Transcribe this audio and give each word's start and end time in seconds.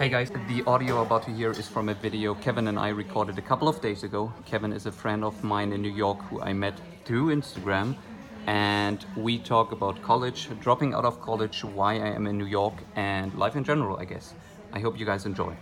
Hey 0.00 0.08
guys, 0.08 0.30
the 0.48 0.62
audio 0.66 1.02
about 1.02 1.24
to 1.24 1.30
hear 1.30 1.50
is 1.50 1.68
from 1.68 1.90
a 1.90 1.94
video 1.94 2.34
Kevin 2.34 2.68
and 2.68 2.78
I 2.78 2.88
recorded 2.88 3.36
a 3.36 3.42
couple 3.42 3.68
of 3.68 3.82
days 3.82 4.02
ago. 4.02 4.32
Kevin 4.46 4.72
is 4.72 4.86
a 4.86 4.92
friend 4.92 5.22
of 5.22 5.44
mine 5.44 5.74
in 5.74 5.82
New 5.82 5.92
York 5.92 6.22
who 6.22 6.40
I 6.40 6.54
met 6.54 6.80
through 7.04 7.26
Instagram 7.26 7.98
and 8.46 9.04
we 9.14 9.38
talk 9.38 9.72
about 9.72 10.00
college, 10.00 10.48
dropping 10.58 10.94
out 10.94 11.04
of 11.04 11.20
college, 11.20 11.62
why 11.64 11.96
I 11.96 12.14
am 12.14 12.26
in 12.26 12.38
New 12.38 12.46
York 12.46 12.72
and 12.96 13.34
life 13.34 13.56
in 13.56 13.62
general, 13.62 13.98
I 13.98 14.06
guess. 14.06 14.32
I 14.72 14.80
hope 14.80 14.98
you 14.98 15.04
guys 15.04 15.26
enjoy. 15.26 15.54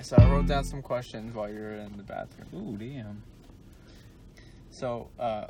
So 0.00 0.14
I 0.16 0.30
wrote 0.30 0.46
down 0.46 0.62
some 0.62 0.80
questions 0.80 1.34
while 1.34 1.52
you 1.52 1.58
were 1.58 1.74
in 1.74 1.96
the 1.96 2.04
bathroom. 2.04 2.46
Ooh, 2.54 2.76
damn. 2.76 3.24
So, 4.70 5.08
uh, 5.18 5.48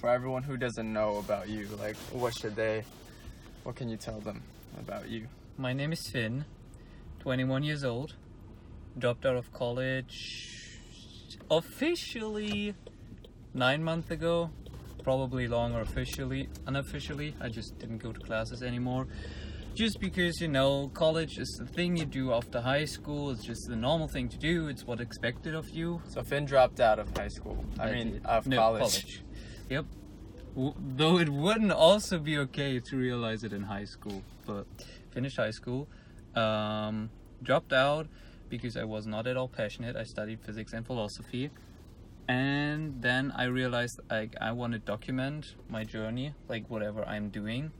for 0.00 0.08
everyone 0.08 0.42
who 0.42 0.56
doesn't 0.56 0.90
know 0.90 1.18
about 1.18 1.48
you, 1.50 1.68
like, 1.78 1.96
what 2.10 2.34
should 2.34 2.56
they, 2.56 2.82
what 3.64 3.76
can 3.76 3.90
you 3.90 3.98
tell 3.98 4.18
them 4.18 4.42
about 4.78 5.10
you? 5.10 5.28
My 5.58 5.74
name 5.74 5.92
is 5.92 6.08
Finn, 6.08 6.46
21 7.20 7.62
years 7.64 7.84
old, 7.84 8.14
dropped 8.98 9.26
out 9.26 9.36
of 9.36 9.52
college 9.52 10.78
officially 11.50 12.74
nine 13.52 13.84
months 13.84 14.10
ago, 14.10 14.50
probably 15.02 15.46
longer 15.46 15.80
officially, 15.80 16.48
unofficially. 16.66 17.34
I 17.38 17.50
just 17.50 17.78
didn't 17.78 17.98
go 17.98 18.10
to 18.10 18.20
classes 18.20 18.62
anymore. 18.62 19.06
Just 19.74 20.00
because, 20.00 20.40
you 20.40 20.48
know, 20.48 20.90
college 20.94 21.38
is 21.38 21.48
the 21.58 21.66
thing 21.66 21.96
you 21.98 22.06
do 22.06 22.32
after 22.32 22.62
high 22.62 22.86
school, 22.86 23.30
it's 23.30 23.44
just 23.44 23.68
the 23.68 23.76
normal 23.76 24.08
thing 24.08 24.30
to 24.30 24.38
do, 24.38 24.68
it's 24.68 24.84
what 24.84 25.00
expected 25.00 25.54
of 25.54 25.68
you. 25.68 26.00
So 26.08 26.22
Finn 26.22 26.46
dropped 26.46 26.80
out 26.80 26.98
of 26.98 27.14
high 27.14 27.28
school. 27.28 27.62
I, 27.78 27.92
mean, 27.92 28.12
did. 28.12 28.26
of 28.26 28.46
No, 28.46 28.56
college. 28.56 29.22
Yep. 29.68 29.86
Though 30.96 31.18
it 31.18 31.30
wouldn't 31.30 31.72
also 31.72 32.18
be 32.18 32.36
okay 32.38 32.80
to 32.80 32.96
realize 32.96 33.44
it 33.44 33.52
in 33.52 33.62
high 33.62 33.86
school, 33.86 34.22
but 34.46 34.66
finished 35.10 35.36
high 35.36 35.52
school, 35.52 35.88
um, 36.34 37.10
dropped 37.42 37.72
out 37.72 38.06
because 38.50 38.76
I 38.76 38.84
was 38.84 39.06
not 39.06 39.26
at 39.26 39.36
all 39.36 39.48
passionate. 39.48 39.96
I 39.96 40.04
studied 40.04 40.40
physics 40.40 40.72
and 40.74 40.84
philosophy, 40.84 41.50
and 42.28 43.00
then 43.00 43.32
I 43.34 43.44
realized 43.44 44.00
like 44.10 44.34
I 44.40 44.52
want 44.52 44.74
to 44.74 44.78
document 44.78 45.54
my 45.68 45.84
journey, 45.84 46.34
like 46.48 46.68
whatever 46.68 47.04
I'm 47.04 47.30
doing, 47.30 47.72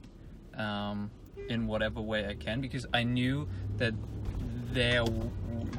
um, 0.57 1.11
in 1.49 1.67
whatever 1.67 2.01
way 2.01 2.25
I 2.25 2.33
can, 2.33 2.61
because 2.61 2.87
I 2.93 3.03
knew 3.03 3.47
that 3.77 3.93
there 4.73 5.03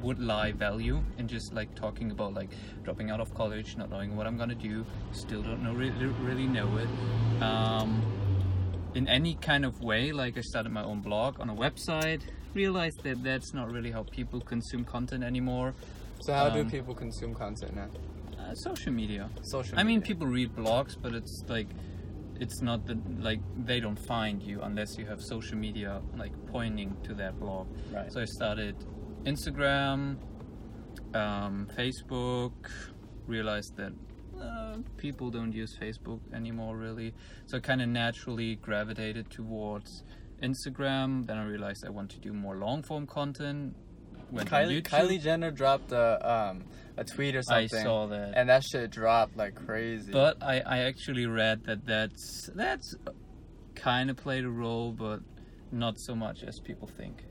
would 0.03 0.19
lie 0.19 0.53
value 0.53 1.03
in 1.19 1.29
just 1.29 1.53
like 1.53 1.75
talking 1.75 2.11
about 2.11 2.35
like 2.35 2.51
dropping 2.85 3.11
out 3.11 3.21
of 3.21 3.35
college, 3.35 3.77
not 3.77 3.91
knowing 3.91 4.17
what 4.17 4.27
I'm 4.27 4.37
gonna 4.37 4.55
do, 4.55 4.85
still 5.13 5.43
don't 5.43 5.63
know 5.63 5.73
really, 5.73 6.07
really 6.23 6.47
know 6.47 6.77
it. 6.79 6.89
Um, 7.43 8.03
in 8.95 9.09
any 9.09 9.35
kind 9.35 9.65
of 9.65 9.81
way, 9.81 10.13
like 10.13 10.37
I 10.37 10.41
started 10.43 10.73
my 10.73 10.83
own 10.83 11.01
blog 11.01 11.41
on 11.41 11.49
a 11.49 11.55
website, 11.55 12.21
realized 12.55 13.03
that 13.05 13.23
that's 13.23 13.55
not 13.55 13.71
really 13.71 13.91
how 13.91 14.03
people 14.05 14.41
consume 14.41 14.85
content 14.85 15.25
anymore. 15.25 15.75
So 16.21 16.33
how 16.35 16.51
do 16.51 16.61
Um, 16.61 16.71
people 16.71 16.95
consume 16.95 17.35
content 17.35 17.75
now? 17.75 17.89
Uh, 18.39 18.55
social 18.55 18.93
media. 18.93 19.31
Social 19.43 19.77
Media. 19.77 19.81
I 19.81 19.83
mean, 19.85 20.03
people 20.03 20.27
read 20.27 20.55
blogs, 20.55 20.97
but 21.01 21.15
it's 21.15 21.45
like, 21.49 21.69
it's 22.39 22.61
not 22.61 22.87
that 22.87 22.99
like 23.23 23.41
they 23.65 23.81
don't 23.81 23.99
find 23.99 24.43
you 24.43 24.61
unless 24.63 24.99
you 24.99 25.07
have 25.07 25.23
social 25.23 25.57
media 25.57 26.03
like 26.17 26.33
pointing 26.49 26.97
to 27.05 27.15
that 27.15 27.39
blog. 27.39 27.67
Right. 27.93 28.13
So 28.13 28.21
I 28.21 28.25
started 28.25 28.75
Instagram, 29.25 30.17
um, 31.15 31.69
Facebook. 31.77 32.53
Realized 33.27 33.77
that 33.77 33.93
uh, 34.41 34.79
people 34.97 35.31
don't 35.31 35.53
use 35.53 35.77
Facebook 35.81 36.21
anymore, 36.35 36.77
really. 36.77 37.15
So 37.47 37.59
I 37.59 37.61
kind 37.61 37.81
of 37.81 37.89
naturally 37.89 38.57
gravitated 38.57 39.31
towards 39.31 40.03
Instagram. 40.43 41.27
Then 41.27 41.39
I 41.39 41.45
realized 41.45 41.87
I 41.87 41.91
want 41.91 42.11
to 42.11 42.19
do 42.19 42.33
more 42.33 42.57
long 42.57 42.83
form 42.83 43.07
content. 43.07 43.77
Went 44.33 44.51
Kylie, 44.51 44.83
Kylie 44.83 45.21
Jenner 45.21 45.51
dropped 45.51 45.93
a 45.93 46.29
um 46.29 46.65
a 46.97 47.05
tweet 47.05 47.37
or 47.37 47.43
something. 47.43 47.79
I 47.79 47.83
saw 47.83 48.07
that. 48.07 48.33
And 48.35 48.49
that 48.49 48.65
shit 48.65 48.91
dropped 48.91 49.37
like 49.37 49.55
crazy. 49.55 50.11
But 50.11 50.43
I, 50.43 50.61
I 50.61 50.79
actually 50.81 51.27
read 51.27 51.65
that 51.65 51.87
that's 51.87 52.51
that's 52.55 52.95
kind 53.75 54.11
of 54.11 54.17
played 54.17 54.45
a 54.45 54.51
role, 54.51 54.93
but 54.93 55.21
not 55.71 55.99
so 55.99 56.15
much 56.15 56.43
as 56.43 56.59
people 56.59 56.89
think. 56.89 57.25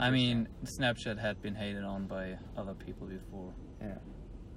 I 0.00 0.10
mean. 0.10 0.48
Snapchat 0.64 1.18
had 1.18 1.42
been 1.42 1.54
hated 1.54 1.84
on 1.84 2.06
by 2.06 2.38
other 2.56 2.74
people 2.74 3.06
before, 3.06 3.52
yeah. 3.80 3.98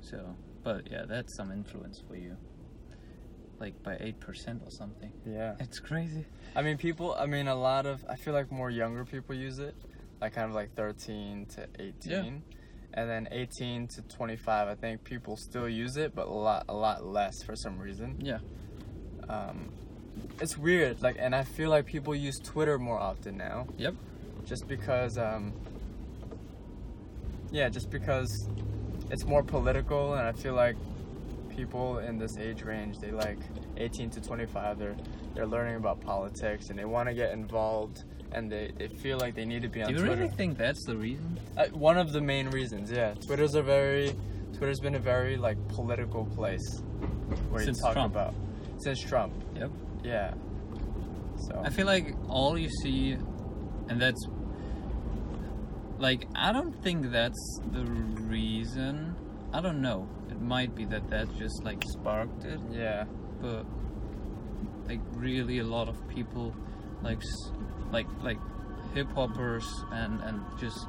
so 0.02 0.36
but 0.64 0.90
yeah, 0.92 1.04
that's 1.08 1.36
some 1.36 1.52
influence 1.52 2.02
for 2.08 2.16
you, 2.16 2.36
like 3.60 3.82
by 3.84 3.98
eight 4.00 4.20
percent 4.20 4.62
or 4.66 4.72
something. 4.72 5.12
Yeah. 5.26 5.56
It's 5.60 5.80
crazy. 5.80 6.26
I 6.56 6.62
mean, 6.62 6.78
people. 6.78 7.14
I 7.18 7.26
mean, 7.26 7.48
a 7.48 7.56
lot 7.56 7.86
of. 7.86 8.04
I 8.10 8.16
feel 8.16 8.34
like 8.34 8.52
more 8.52 8.70
younger 8.70 9.06
people 9.06 9.36
use 9.36 9.60
it, 9.60 9.76
like 10.22 10.34
kind 10.34 10.50
of 10.50 10.56
like 10.56 10.74
13 10.76 11.46
to 11.56 11.68
18, 11.80 11.94
Yeah. 12.06 12.22
and 12.94 13.10
then 13.10 13.28
18 13.32 13.88
to 13.90 14.02
25. 14.04 14.68
I 14.68 14.76
think 14.76 15.04
people 15.04 15.38
still 15.38 15.68
use 15.70 15.98
it, 15.98 16.16
but 16.16 16.28
a 16.28 16.32
lot, 16.34 16.66
a 16.70 16.74
lot 16.74 17.06
less 17.06 17.44
for 17.44 17.56
some 17.56 17.78
reason. 17.80 18.18
Yeah. 18.22 18.40
Um, 19.30 19.70
it's 20.40 20.58
weird. 20.58 21.02
Like, 21.02 21.18
and 21.20 21.36
I 21.36 21.44
feel 21.44 21.70
like 21.70 21.86
people 21.86 22.16
use 22.16 22.40
Twitter 22.44 22.78
more 22.80 22.98
often 23.00 23.38
now, 23.38 23.68
Yep. 23.78 23.96
Just 24.46 24.68
because. 24.68 25.18
Um, 25.18 25.54
yeah, 27.52 27.70
just 27.70 27.90
because 27.90 28.50
it's 29.12 29.24
more 29.26 29.44
political, 29.44 30.16
and 30.16 30.28
I 30.28 30.34
feel 30.34 30.56
like 30.56 30.76
people 31.50 32.00
in 32.00 32.18
this 32.18 32.38
age 32.38 32.64
range, 32.64 32.98
they 33.00 33.12
like 33.12 33.38
18 33.78 34.10
to 34.12 34.22
25, 34.22 34.78
they're 34.78 34.96
they're 35.36 35.46
learning 35.48 35.76
about 35.76 36.02
politics 36.02 36.70
and 36.70 36.78
they 36.78 36.84
want 36.86 37.08
to 37.08 37.14
get 37.16 37.32
involved, 37.32 38.04
and 38.34 38.52
they, 38.52 38.72
they 38.78 38.88
feel 38.88 39.18
like 39.20 39.36
they 39.36 39.46
need 39.46 39.62
to 39.62 39.70
be 39.70 39.82
on 39.82 39.88
Do 39.88 39.94
you 39.94 40.00
Twitter. 40.00 40.22
really 40.24 40.36
think 40.36 40.58
that's 40.58 40.84
the 40.86 40.98
reason? 40.98 41.40
Uh, 41.56 41.68
one 41.68 41.98
of 41.98 42.12
the 42.12 42.20
main 42.22 42.50
reasons, 42.50 42.92
yeah. 42.92 43.14
Twitter's 43.26 43.56
a 43.56 43.62
very 43.62 44.14
Twitter's 44.58 44.80
been 44.80 44.96
a 44.96 45.00
very 45.00 45.38
like 45.38 45.58
political 45.70 46.26
place 46.26 46.82
where 47.50 47.64
Since 47.64 47.78
you 47.78 47.84
talk 47.84 47.94
Trump. 47.94 48.14
about 48.14 48.34
since 48.80 49.00
Trump. 49.00 49.34
Yep. 49.56 49.72
Yeah. 50.04 50.34
So 51.48 51.62
I 51.64 51.70
feel 51.70 51.86
like 51.86 52.16
all 52.28 52.58
you 52.58 52.70
see, 52.82 53.12
and 53.88 54.02
that's 54.02 54.28
like 55.98 56.28
I 56.36 56.52
don't 56.52 56.82
think 56.84 57.12
that's 57.12 57.60
the 57.72 57.86
reason. 57.86 59.16
I 59.54 59.62
don't 59.62 59.82
know. 59.82 60.08
It 60.30 60.42
might 60.42 60.76
be 60.76 60.86
that 60.86 61.10
that 61.10 61.34
just 61.38 61.64
like 61.64 61.84
sparked 61.88 62.44
it, 62.46 62.60
yeah. 62.72 63.06
but 63.42 63.66
like 64.88 65.00
really 65.14 65.60
a 65.60 65.64
lot 65.64 65.88
of 65.88 66.08
people, 66.08 66.54
like 67.02 67.22
like 67.92 68.08
like 68.22 68.40
hip 68.94 69.12
hoppers 69.14 69.68
and 69.92 70.22
and 70.22 70.42
just 70.60 70.88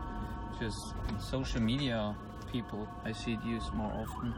just 0.60 0.94
social 1.20 1.60
media 1.60 2.16
people 2.50 2.88
I 3.04 3.12
see 3.12 3.32
it 3.34 3.44
used 3.44 3.72
more 3.74 3.92
often. 3.92 4.34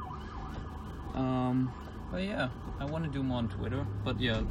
Um, 1.14 1.72
but 2.10 2.22
yeah, 2.22 2.48
I 2.80 2.84
want 2.84 3.04
to 3.04 3.10
do 3.10 3.22
more 3.22 3.38
on 3.38 3.48
Twitter. 3.48 3.86
But 4.04 4.20
yeah, 4.20 4.42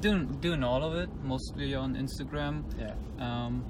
doing 0.00 0.26
doing 0.40 0.62
all 0.62 0.82
of 0.82 0.94
it 0.94 1.10
mostly 1.22 1.74
on 1.74 1.94
Instagram. 1.94 2.64
Yeah. 2.78 2.94
Um, 3.18 3.64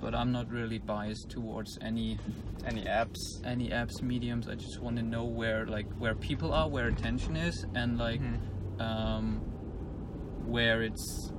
but 0.00 0.14
I'm 0.14 0.30
not 0.32 0.50
really 0.50 0.78
biased 0.78 1.28
towards 1.30 1.78
any 1.80 2.18
Any 2.64 2.82
apps? 2.82 3.18
any 3.44 3.68
apps 3.70 4.02
mediums. 4.02 4.48
I 4.48 4.54
just 4.54 4.80
want 4.80 4.96
to 4.96 5.02
know 5.02 5.24
where 5.24 5.66
like 5.66 5.86
where 5.98 6.14
people 6.14 6.52
are, 6.52 6.68
where 6.68 6.88
attention 6.88 7.36
is, 7.36 7.64
and 7.74 7.96
like 7.98 8.20
Mhm. 8.20 8.80
um, 8.80 9.40
where 10.46 10.82
it's 10.82 11.32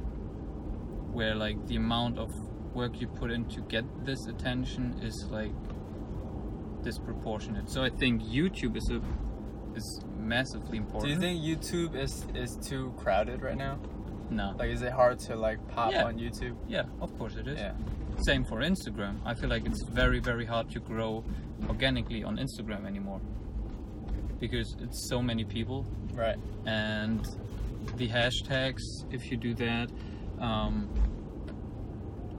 where 1.12 1.35
like 1.35 1.66
the 1.67 1.75
amount 1.75 2.17
of 2.17 2.31
work 2.73 3.00
you 3.01 3.07
put 3.07 3.31
in 3.31 3.46
to 3.46 3.62
get 3.62 3.84
this 4.06 4.28
attention 4.28 4.94
is 5.01 5.28
like 5.31 5.51
disproportionate. 6.84 7.69
So 7.69 7.84
I 7.84 7.90
think 7.90 8.23
YouTube 8.23 8.75
is 8.78 8.90
a 8.90 9.01
is 9.75 10.01
massively 10.17 10.78
important. 10.78 11.03
Do 11.03 11.09
you 11.13 11.19
think 11.19 11.41
YouTube 11.44 11.96
is 11.96 12.25
is 12.35 12.57
too 12.67 12.94
crowded 12.97 13.41
right 13.41 13.57
now? 13.57 13.78
No. 14.29 14.53
Like, 14.59 14.69
is 14.72 14.81
it 14.81 14.91
hard 14.91 15.20
to 15.20 15.35
like 15.35 15.59
pop 15.70 15.91
Yeah. 15.91 16.05
on 16.05 16.17
YouTube? 16.17 16.55
Yeah, 16.67 16.84
of 16.99 17.17
course 17.17 17.35
it 17.35 17.47
is. 17.47 17.58
Yeah. 17.59 17.73
Same 18.25 18.43
for 18.46 18.58
Instagram. 18.61 19.17
I 19.25 19.34
feel 19.34 19.49
like 19.49 19.66
it's 19.66 19.84
very, 19.84 20.19
very 20.19 20.46
hard 20.46 20.69
to 20.72 20.79
grow 20.79 21.23
organically 21.69 22.23
on 22.23 22.37
Instagram 22.37 22.85
anymore 22.85 23.22
because 24.40 24.75
it's 24.81 25.08
so 25.09 25.22
many 25.22 25.43
people 25.43 25.85
Right. 26.14 26.37
and 26.66 27.25
the 27.96 28.08
hashtags. 28.08 28.81
If 29.11 29.31
you 29.31 29.37
do 29.37 29.53
that, 29.55 29.90
um, 30.40 30.90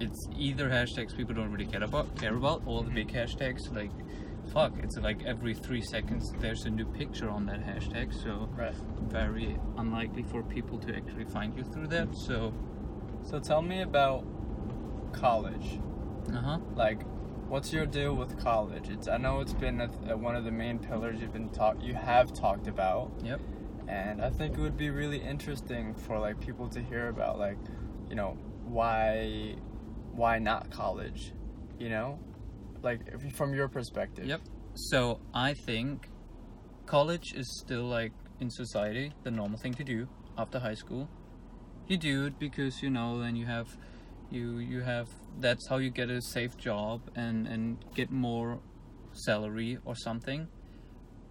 it's 0.00 0.28
either 0.36 0.68
hashtags 0.68 1.16
people 1.16 1.34
don't 1.34 1.50
really 1.50 1.66
care 1.66 1.82
about, 1.82 2.14
care 2.16 2.36
about, 2.36 2.62
or 2.66 2.82
the 2.84 2.90
big 2.90 3.08
hashtags 3.12 3.72
like. 3.74 3.90
Fuck! 4.52 4.72
It's 4.82 4.96
like 4.96 5.24
every 5.26 5.52
three 5.52 5.82
seconds 5.82 6.32
there's 6.40 6.64
a 6.64 6.70
new 6.70 6.86
picture 6.86 7.28
on 7.28 7.44
that 7.46 7.60
hashtag, 7.66 8.14
so 8.14 8.48
Right. 8.56 8.74
very 9.10 9.58
unlikely 9.76 10.22
for 10.22 10.42
people 10.42 10.78
to 10.78 10.96
actually 10.96 11.26
find 11.26 11.54
you 11.54 11.64
through 11.64 11.88
that. 11.88 12.14
So, 12.16 12.52
So 13.24 13.38
tell 13.40 13.60
me 13.60 13.82
about 13.82 14.24
college. 15.18 15.80
uh 16.32 16.40
huh. 16.40 16.58
Like, 16.76 17.02
what's 17.48 17.72
your 17.72 17.86
deal 17.86 18.14
with 18.14 18.38
college? 18.38 18.88
It's 18.88 19.08
I 19.08 19.16
know 19.16 19.40
it's 19.40 19.54
been 19.54 19.80
a, 19.80 19.90
a, 20.10 20.16
one 20.16 20.36
of 20.36 20.44
the 20.44 20.50
main 20.52 20.78
pillars 20.78 21.20
you've 21.20 21.32
been 21.32 21.50
talk 21.50 21.82
you 21.82 21.94
have 21.94 22.32
talked 22.32 22.66
about, 22.68 23.10
Yep. 23.24 23.40
and 23.88 24.22
I 24.22 24.30
think 24.30 24.56
it 24.58 24.60
would 24.60 24.76
be 24.76 24.90
really 24.90 25.18
interesting 25.18 25.94
for 25.94 26.18
like 26.18 26.38
people 26.40 26.68
to 26.70 26.80
hear 26.82 27.08
about 27.08 27.38
like, 27.38 27.58
you 28.10 28.16
know, 28.16 28.36
why 28.64 29.56
why 30.12 30.38
not 30.38 30.70
college, 30.70 31.32
you 31.78 31.88
know, 31.88 32.18
like 32.82 33.00
if, 33.12 33.32
from 33.34 33.54
your 33.54 33.68
perspective. 33.68 34.26
Yep. 34.26 34.40
So 34.74 35.20
I 35.34 35.54
think 35.54 36.08
college 36.86 37.32
is 37.34 37.58
still 37.60 37.84
like 37.84 38.12
in 38.40 38.50
society 38.50 39.12
the 39.24 39.30
normal 39.30 39.58
thing 39.58 39.74
to 39.74 39.84
do 39.84 40.08
after 40.36 40.58
high 40.58 40.74
school. 40.74 41.08
You 41.88 41.96
do 41.96 42.26
it 42.26 42.38
because 42.38 42.82
you 42.82 42.90
know 42.90 43.18
then 43.20 43.34
you 43.36 43.46
have 43.46 43.76
you 44.30 44.58
you 44.58 44.80
have 44.80 45.08
that's 45.40 45.66
how 45.66 45.76
you 45.78 45.90
get 45.90 46.10
a 46.10 46.20
safe 46.20 46.56
job 46.56 47.00
and 47.14 47.46
and 47.46 47.78
get 47.94 48.10
more 48.10 48.60
salary 49.12 49.78
or 49.84 49.94
something. 49.94 50.48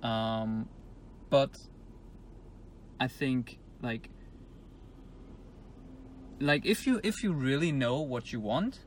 Um, 0.04 0.70
but 1.30 1.52
I 3.00 3.08
think 3.08 3.60
like 3.82 4.10
like 6.40 6.66
if 6.66 6.86
you 6.86 7.00
if 7.04 7.24
you 7.24 7.34
really 7.34 7.72
know 7.72 8.02
what 8.02 8.32
you 8.32 8.40
want 8.40 8.80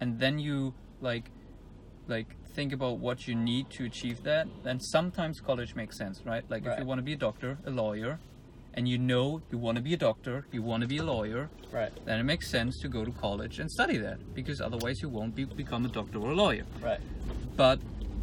and 0.00 0.18
then 0.18 0.38
you 0.38 0.74
like 1.00 1.30
like 2.08 2.36
think 2.54 2.72
about 2.72 2.98
what 2.98 3.26
you 3.26 3.34
need 3.34 3.68
to 3.70 3.84
achieve 3.84 4.22
that 4.22 4.46
then 4.62 4.78
sometimes 4.80 5.40
college 5.40 5.74
makes 5.74 5.96
sense 5.98 6.22
right 6.24 6.44
like 6.48 6.64
if 6.64 6.78
you 6.78 6.84
want 6.84 6.98
to 6.98 7.02
be 7.02 7.14
a 7.14 7.16
doctor 7.16 7.58
a 7.66 7.70
lawyer 7.70 8.18
and 8.74 8.88
you 8.88 8.98
know 8.98 9.40
you 9.50 9.58
want 9.58 9.76
to 9.76 9.82
be 9.82 9.94
a 9.94 9.96
doctor 9.96 10.46
you 10.52 10.62
want 10.62 10.80
to 10.82 10.86
be 10.88 10.98
a 10.98 11.02
lawyer 11.04 11.48
Right. 11.72 11.92
then 12.04 12.20
it 12.20 12.24
makes 12.24 12.50
sense 12.50 12.78
to 12.82 12.88
go 12.88 13.04
to 13.04 13.10
college 13.12 13.58
and 13.58 13.70
study 13.70 13.96
that 13.98 14.34
because 14.34 14.60
otherwise 14.60 15.00
you 15.02 15.08
won't 15.08 15.34
be, 15.34 15.44
become 15.44 15.84
a 15.84 15.88
doctor 15.88 16.18
or 16.18 16.30
a 16.30 16.34
lawyer 16.34 16.64
Right. 16.80 17.00
but 17.56 17.78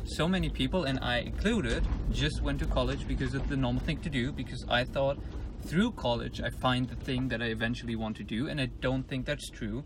so 0.05 0.27
many 0.27 0.49
people 0.49 0.83
and 0.85 0.99
i 1.01 1.17
included 1.19 1.83
just 2.11 2.41
went 2.41 2.59
to 2.59 2.65
college 2.65 3.07
because 3.07 3.33
it's 3.33 3.47
the 3.47 3.57
normal 3.57 3.81
thing 3.83 3.97
to 4.01 4.09
do 4.09 4.31
because 4.31 4.65
i 4.69 4.83
thought 4.83 5.17
through 5.65 5.91
college 5.91 6.41
i 6.41 6.49
find 6.49 6.89
the 6.89 6.95
thing 6.95 7.27
that 7.29 7.41
i 7.41 7.45
eventually 7.45 7.95
want 7.95 8.15
to 8.17 8.23
do 8.23 8.47
and 8.47 8.59
i 8.59 8.67
don't 8.81 9.03
think 9.07 9.25
that's 9.25 9.49
true 9.49 9.83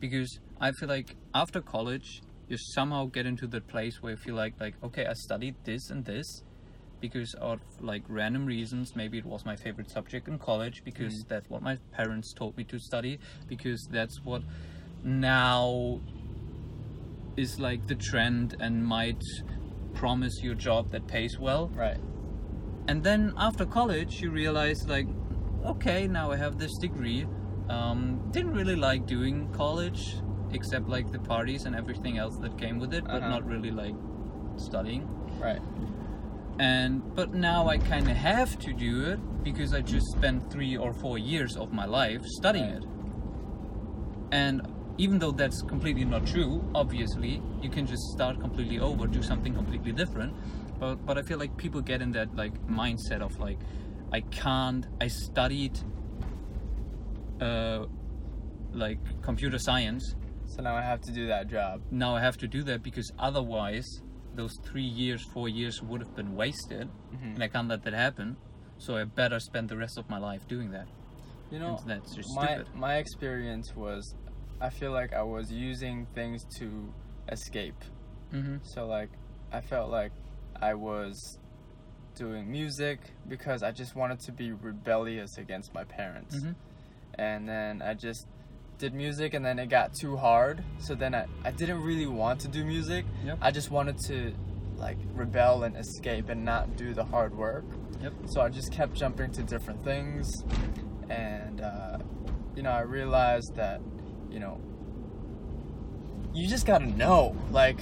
because 0.00 0.38
i 0.60 0.72
feel 0.72 0.88
like 0.88 1.14
after 1.34 1.60
college 1.60 2.22
you 2.48 2.56
somehow 2.56 3.04
get 3.06 3.26
into 3.26 3.46
the 3.46 3.60
place 3.60 4.02
where 4.02 4.12
you 4.12 4.16
feel 4.16 4.34
like 4.34 4.54
like 4.60 4.74
okay 4.82 5.06
i 5.06 5.12
studied 5.12 5.54
this 5.64 5.90
and 5.90 6.04
this 6.06 6.42
because 7.00 7.34
of 7.34 7.60
like 7.80 8.02
random 8.08 8.44
reasons 8.46 8.94
maybe 8.94 9.18
it 9.18 9.24
was 9.24 9.44
my 9.44 9.56
favorite 9.56 9.90
subject 9.90 10.28
in 10.28 10.38
college 10.38 10.82
because 10.84 11.24
that's 11.28 11.48
what 11.48 11.62
my 11.62 11.78
parents 11.92 12.32
told 12.32 12.56
me 12.56 12.64
to 12.64 12.78
study 12.78 13.18
because 13.48 13.86
that's 13.90 14.22
what 14.24 14.42
now 15.02 16.00
is 17.36 17.58
like 17.58 17.86
the 17.86 17.94
trend 17.94 18.56
and 18.60 18.84
might 18.84 19.22
promise 19.94 20.42
you 20.42 20.52
a 20.52 20.54
job 20.54 20.90
that 20.92 21.06
pays 21.06 21.38
well 21.38 21.68
Right. 21.74 21.96
and 22.88 23.02
then 23.02 23.32
after 23.36 23.64
college 23.66 24.20
you 24.20 24.30
realize 24.30 24.86
like 24.86 25.06
okay 25.64 26.06
now 26.06 26.30
i 26.30 26.36
have 26.36 26.58
this 26.58 26.76
degree 26.78 27.26
um, 27.68 28.20
didn't 28.32 28.54
really 28.54 28.74
like 28.76 29.06
doing 29.06 29.48
college 29.52 30.16
except 30.52 30.88
like 30.88 31.12
the 31.12 31.18
parties 31.20 31.64
and 31.66 31.76
everything 31.76 32.18
else 32.18 32.36
that 32.38 32.58
came 32.58 32.78
with 32.80 32.92
it 32.92 33.04
but 33.04 33.22
Uh-huh. 33.22 33.28
not 33.30 33.44
really 33.46 33.70
like 33.70 33.94
studying 34.56 35.08
Right. 35.40 35.62
And 36.60 37.14
but 37.14 37.32
now 37.32 37.68
i 37.68 37.78
kind 37.78 38.06
of 38.10 38.14
have 38.14 38.58
to 38.58 38.72
do 38.74 39.04
it 39.10 39.18
because 39.42 39.72
i 39.72 39.80
just 39.80 40.06
spent 40.12 40.38
three 40.52 40.76
or 40.76 40.92
four 40.92 41.16
years 41.16 41.56
of 41.56 41.72
my 41.72 41.86
life 41.86 42.22
studying 42.24 42.70
it. 42.78 42.84
And 44.32 44.60
even 44.98 45.18
though 45.18 45.32
that's 45.32 45.62
completely 45.62 46.04
not 46.04 46.26
true 46.26 46.62
obviously 46.74 47.42
you 47.62 47.70
can 47.70 47.86
just 47.86 48.02
start 48.12 48.38
completely 48.40 48.78
over 48.78 49.06
do 49.06 49.22
something 49.22 49.54
completely 49.54 49.92
different. 49.92 50.34
But 50.78 50.96
but 51.06 51.16
i 51.16 51.22
feel 51.22 51.38
like 51.38 51.56
people 51.56 51.80
get 51.80 52.02
in 52.02 52.12
that 52.12 52.36
like 52.36 52.54
mindset 52.68 53.22
of 53.22 53.40
like 53.40 53.58
i 54.12 54.20
can't 54.20 54.86
i 55.00 55.08
studied 55.08 55.80
uh 57.40 57.86
like 58.72 59.00
computer 59.22 59.58
science. 59.58 60.14
So 60.46 60.62
now 60.62 60.76
I 60.76 60.82
have 60.82 61.00
to 61.02 61.12
do 61.12 61.26
that 61.28 61.48
job. 61.48 61.80
now 61.90 62.14
I 62.14 62.20
have 62.20 62.36
to 62.38 62.48
do 62.48 62.62
that 62.64 62.82
because 62.82 63.12
otherwise 63.18 64.02
those 64.40 64.56
three 64.68 64.90
years, 65.02 65.22
four 65.34 65.48
years 65.48 65.82
would 65.82 66.00
have 66.00 66.14
been 66.20 66.34
wasted, 66.34 66.88
Mhm. 67.12 67.34
and 67.34 67.42
I 67.42 67.48
can't 67.48 67.68
let 67.68 67.82
that 67.86 67.92
happen. 68.06 68.36
So 68.78 68.96
I 68.96 69.04
better 69.04 69.38
spend 69.38 69.68
the 69.68 69.76
rest 69.76 69.98
of 69.98 70.08
my 70.08 70.18
life 70.30 70.48
doing 70.48 70.70
that. 70.76 70.88
You 71.52 71.58
know, 71.58 71.76
And 71.76 71.90
that's 71.90 72.14
just 72.14 72.34
my 72.34 72.46
stupid. 72.54 72.74
my 72.74 72.94
experience 73.04 73.68
was, 73.76 74.02
I 74.60 74.70
feel 74.70 74.92
like 75.00 75.12
I 75.12 75.24
was 75.36 75.46
using 75.52 76.06
things 76.18 76.40
to 76.58 76.68
escape. 77.36 77.80
Mm-hmm. 78.32 78.58
So 78.62 78.86
like, 78.86 79.10
I 79.52 79.60
felt 79.60 79.88
like 79.90 80.12
I 80.70 80.72
was 80.74 81.38
doing 82.14 82.50
music 82.50 82.98
because 83.28 83.60
I 83.68 83.72
just 83.72 83.92
wanted 84.00 84.20
to 84.26 84.32
be 84.32 84.48
rebellious 84.52 85.32
against 85.44 85.74
my 85.74 85.84
parents. 85.84 86.34
Mhm. 86.36 86.54
And 87.28 87.40
then 87.48 87.82
I 87.82 87.92
just 87.94 88.26
did 88.80 88.94
music 88.94 89.34
and 89.34 89.44
then 89.44 89.58
it 89.58 89.68
got 89.68 89.94
too 89.94 90.16
hard. 90.16 90.64
So 90.78 90.94
then 90.94 91.14
I, 91.14 91.26
I 91.44 91.50
didn't 91.50 91.82
really 91.82 92.06
want 92.06 92.40
to 92.40 92.48
do 92.48 92.64
music. 92.64 93.04
Yep. 93.24 93.38
I 93.40 93.50
just 93.50 93.70
wanted 93.70 93.98
to 94.06 94.32
like 94.76 94.96
rebel 95.12 95.62
and 95.64 95.76
escape 95.76 96.30
and 96.30 96.44
not 96.44 96.76
do 96.76 96.94
the 96.94 97.04
hard 97.04 97.36
work. 97.36 97.64
Yep. 98.02 98.12
So 98.30 98.40
I 98.40 98.48
just 98.48 98.72
kept 98.72 98.94
jumping 98.94 99.30
to 99.32 99.42
different 99.42 99.84
things, 99.84 100.42
and 101.10 101.60
uh, 101.60 101.98
you 102.56 102.62
know 102.62 102.70
I 102.70 102.80
realized 102.80 103.54
that 103.56 103.82
you 104.30 104.40
know 104.40 104.58
you 106.32 106.48
just 106.48 106.64
gotta 106.66 106.86
know. 106.86 107.36
Like 107.50 107.78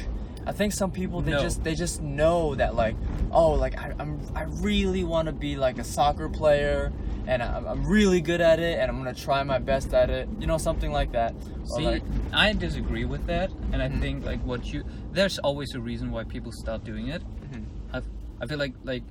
I 0.47 0.53
think 0.53 0.73
some 0.73 0.91
people 0.91 1.21
they 1.21 1.31
No. 1.33 1.41
just 1.41 1.63
they 1.63 1.77
just 1.77 2.03
know 2.03 2.57
that 2.57 2.75
like 2.75 2.97
oh 3.31 3.53
like 3.53 3.79
I, 3.79 3.93
I'm 3.99 4.21
I 4.35 4.43
really 4.45 5.05
want 5.05 5.27
to 5.27 5.33
be 5.33 5.57
like 5.57 5.79
a 5.79 5.85
soccer 5.85 6.29
player. 6.29 6.93
And 7.29 7.43
I'm, 7.43 7.67
I'm 7.67 7.87
really 7.87 8.23
good 8.23 8.41
at 8.41 8.59
it, 8.59 8.79
and 8.79 8.91
I'm 8.91 8.97
gonna 8.97 9.13
try 9.13 9.43
my 9.43 9.59
best 9.59 9.93
at 9.93 10.09
it. 10.09 10.27
You 10.41 10.47
know, 10.47 10.57
something 10.57 10.91
like 10.91 11.13
that. 11.13 11.35
See, 11.77 11.85
like, 11.85 12.03
I 12.33 12.55
disagree 12.55 13.05
with 13.05 13.27
that, 13.27 13.51
and 13.73 13.83
I 13.83 13.89
Mhm. 13.91 14.01
think 14.01 14.25
like 14.25 14.41
what 14.51 14.65
you 14.73 14.83
there's 15.13 15.39
always 15.41 15.75
a 15.75 15.81
reason 15.81 16.11
why 16.11 16.25
people 16.25 16.53
start 16.53 16.85
doing 16.85 17.09
it. 17.09 17.23
Mhm. 17.45 17.65
I 17.93 17.99
I 18.41 18.47
feel 18.47 18.59
like 18.59 18.75
like 18.83 19.05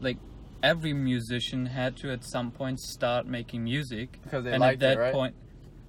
like 0.00 0.18
every 0.62 0.92
musician 0.92 1.66
had 1.66 1.96
to 1.96 2.10
at 2.12 2.24
some 2.24 2.50
point 2.50 2.78
start 2.80 3.26
making 3.26 3.64
music 3.64 4.08
Because 4.22 4.44
they 4.44 4.52
and 4.52 4.60
liked 4.60 4.82
at 4.82 4.92
it, 4.92 4.96
that 4.96 5.00
right? 5.00 5.12
point 5.12 5.34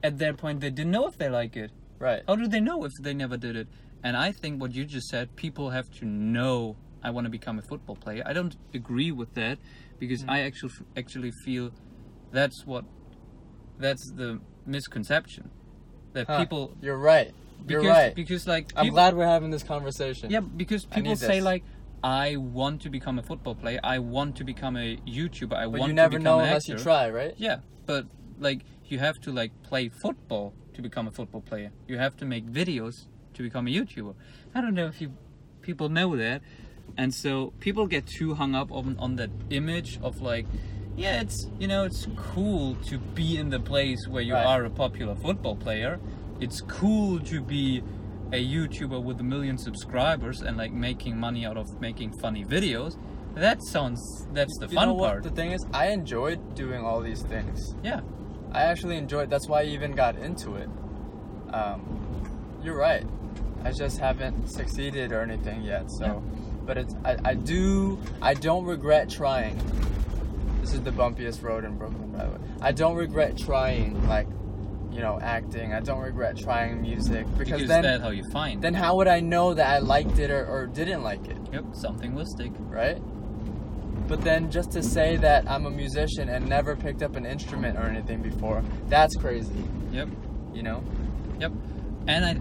at 0.03 0.17
that 0.19 0.37
point 0.37 0.61
they 0.61 0.69
didn't 0.69 0.91
know 0.91 1.05
if 1.07 1.17
they 1.17 1.29
like 1.29 1.55
it 1.57 1.71
right. 1.99 2.21
How 2.27 2.35
do 2.37 2.47
they 2.47 2.61
know 2.61 2.85
if 2.85 2.93
they 3.01 3.13
never 3.13 3.37
did 3.37 3.55
it? 3.57 3.67
And 4.03 4.15
I 4.15 4.31
think 4.31 4.61
what 4.61 4.71
you 4.73 4.85
just 4.85 5.07
said, 5.09 5.35
people 5.35 5.71
have 5.71 5.89
to 5.99 6.05
know 6.05 6.77
I 7.03 7.09
want 7.09 7.25
to 7.25 7.31
become 7.31 7.57
a 7.59 7.61
football 7.61 7.95
player. 7.95 8.23
I 8.25 8.33
don't 8.33 8.55
agree 8.73 9.11
with 9.11 9.33
that 9.33 9.57
because 9.99 10.23
Mm. 10.23 10.29
I 10.29 10.39
actually 10.41 10.73
actually 10.95 11.31
feel 11.31 11.71
that's 12.31 12.65
what 12.65 12.85
that's 13.79 14.11
the 14.11 14.39
misconception 14.65 15.49
that 16.13 16.27
Huh, 16.27 16.39
people 16.39 16.75
You're 16.81 16.97
right. 16.97 17.31
because 17.65 17.83
You're 17.83 17.91
right. 17.93 18.15
because 18.15 18.47
like 18.47 18.71
I'm 18.75 18.89
glad 18.89 19.15
we're 19.15 19.25
having 19.25 19.51
this 19.51 19.63
conversation. 19.63 20.29
yeah 20.29 20.39
because 20.41 20.85
people 20.85 21.15
say 21.15 21.41
like 21.41 21.63
I 22.03 22.35
want 22.37 22.81
to 22.83 22.89
become 22.89 23.17
a 23.17 23.23
football 23.23 23.55
player. 23.55 23.79
I 23.83 23.97
want 23.99 24.35
to 24.37 24.43
become 24.43 24.77
a 24.77 24.97
YouTuber. 24.97 25.53
I 25.53 25.65
want 25.65 25.65
to 25.65 25.67
become 25.67 25.71
an 25.71 25.71
actor. 25.71 25.71
But 25.71 25.79
want 25.79 25.89
you 25.89 25.93
never 25.95 26.11
to 26.13 26.17
become 26.19 26.23
know 26.23 26.39
an 26.39 26.45
unless 26.45 26.69
actor. 26.69 26.77
you 26.77 26.83
try, 26.83 27.09
right? 27.09 27.33
Yeah, 27.37 27.57
but 27.87 28.05
like 28.39 28.61
you 28.85 28.99
have 28.99 29.19
to 29.21 29.31
like 29.31 29.51
play 29.63 29.89
football 29.89 30.53
to 30.75 30.81
become 30.83 31.07
a 31.07 31.11
football 31.11 31.41
player. 31.41 31.71
You 31.87 31.97
have 31.97 32.15
to 32.17 32.25
make 32.25 32.45
videos 32.45 33.07
to 33.33 33.41
become 33.41 33.67
a 33.67 33.71
YouTuber. 33.71 34.13
I 34.53 34.61
don't 34.61 34.75
know 34.75 34.85
if 34.85 35.01
you 35.01 35.13
people 35.61 35.89
know 35.89 36.15
that, 36.15 36.41
and 36.97 37.13
so 37.13 37.53
people 37.59 37.85
get 37.87 38.05
too 38.07 38.33
hung 38.33 38.55
up 38.55 38.71
on 38.71 38.95
on 38.99 39.15
that 39.17 39.29
image 39.49 39.99
of 40.01 40.21
like, 40.21 40.45
yeah, 40.95 41.21
it's 41.21 41.47
you 41.59 41.67
know 41.67 41.83
it's 41.85 42.07
cool 42.15 42.75
to 42.89 42.97
be 42.97 43.37
in 43.37 43.49
the 43.49 43.59
place 43.59 44.07
where 44.07 44.21
you 44.23 44.33
Right. 44.33 44.45
are 44.45 44.65
a 44.65 44.69
popular 44.69 45.15
football 45.15 45.55
player. 45.55 45.99
It's 46.39 46.61
cool 46.61 47.19
to 47.31 47.41
be 47.41 47.83
a 48.33 48.43
YouTuber 48.45 49.01
with 49.01 49.19
a 49.21 49.23
million 49.23 49.57
subscribers 49.57 50.41
and 50.41 50.57
like 50.57 50.71
making 50.73 51.17
money 51.17 51.45
out 51.45 51.57
of 51.57 51.79
making 51.81 52.11
funny 52.19 52.43
videos. 52.43 52.97
That 53.35 53.63
sounds 53.63 54.27
that's 54.33 54.57
the 54.57 54.67
You 54.67 54.75
fun 54.75 54.97
part. 54.97 55.23
The 55.23 55.29
thing 55.29 55.51
is, 55.51 55.65
I 55.73 55.87
enjoyed 55.89 56.55
doing 56.55 56.83
all 56.83 57.01
these 57.01 57.21
things. 57.23 57.75
yeah. 57.83 58.01
I 58.51 58.61
actually 58.63 58.97
enjoyed. 58.97 59.29
That's 59.29 59.47
why 59.47 59.61
I 59.61 59.65
even 59.65 59.91
got 59.91 60.17
into 60.17 60.55
it. 60.55 60.69
Um, 61.53 61.79
you're 62.63 62.77
right. 62.77 63.05
I 63.63 63.71
just 63.71 63.97
haven't 63.99 64.47
succeeded 64.49 65.11
or 65.11 65.21
anything 65.21 65.61
yet. 65.63 65.91
So, 65.91 66.05
Yeah. 66.05 66.19
But 66.67 66.77
it's 66.77 66.93
I, 67.03 67.17
I 67.25 67.33
do 67.33 67.97
I 68.21 68.33
don't 68.35 68.65
regret 68.65 69.09
trying. 69.09 69.57
This 70.61 70.73
is 70.73 70.81
the 70.81 70.91
bumpiest 70.91 71.41
road 71.41 71.63
in 71.63 71.77
Brooklyn, 71.77 72.11
by 72.11 72.25
the 72.25 72.31
way. 72.31 72.37
I 72.61 72.71
don't 72.73 72.95
regret 72.97 73.37
trying 73.37 74.05
like, 74.07 74.27
you 74.91 74.99
know, 74.99 75.17
acting. 75.21 75.73
I 75.73 75.79
don't 75.79 76.01
regret 76.01 76.35
trying 76.37 76.81
music 76.81 77.25
because, 77.37 77.61
Because 77.61 77.67
then 77.69 78.01
how 78.01 78.09
you 78.09 78.29
find. 78.31 78.61
then 78.61 78.73
how 78.73 78.97
would 78.97 79.07
I 79.07 79.21
know 79.21 79.53
that 79.53 79.65
I 79.67 79.77
liked 79.79 80.19
it 80.19 80.29
or, 80.29 80.45
or 80.45 80.67
didn't 80.67 81.03
like 81.03 81.25
it? 81.27 81.37
Yep, 81.53 81.65
something 81.73 82.13
will 82.13 82.25
stick. 82.25 82.51
right? 82.59 83.01
But 84.09 84.21
then 84.21 84.51
just 84.51 84.71
to 84.71 84.83
say 84.83 85.17
that 85.17 85.49
I'm 85.49 85.65
a 85.65 85.69
musician 85.69 86.29
and 86.29 86.47
never 86.47 86.75
picked 86.75 87.01
up 87.01 87.15
an 87.15 87.25
instrument 87.25 87.77
or 87.77 87.83
anything 87.83 88.21
before, 88.21 88.63
that's 88.87 89.15
crazy, 89.15 89.63
Yep, 89.91 90.09
you 90.53 90.63
know? 90.63 90.81
yep. 91.39 91.51
And 92.07 92.23
I, 92.25 92.37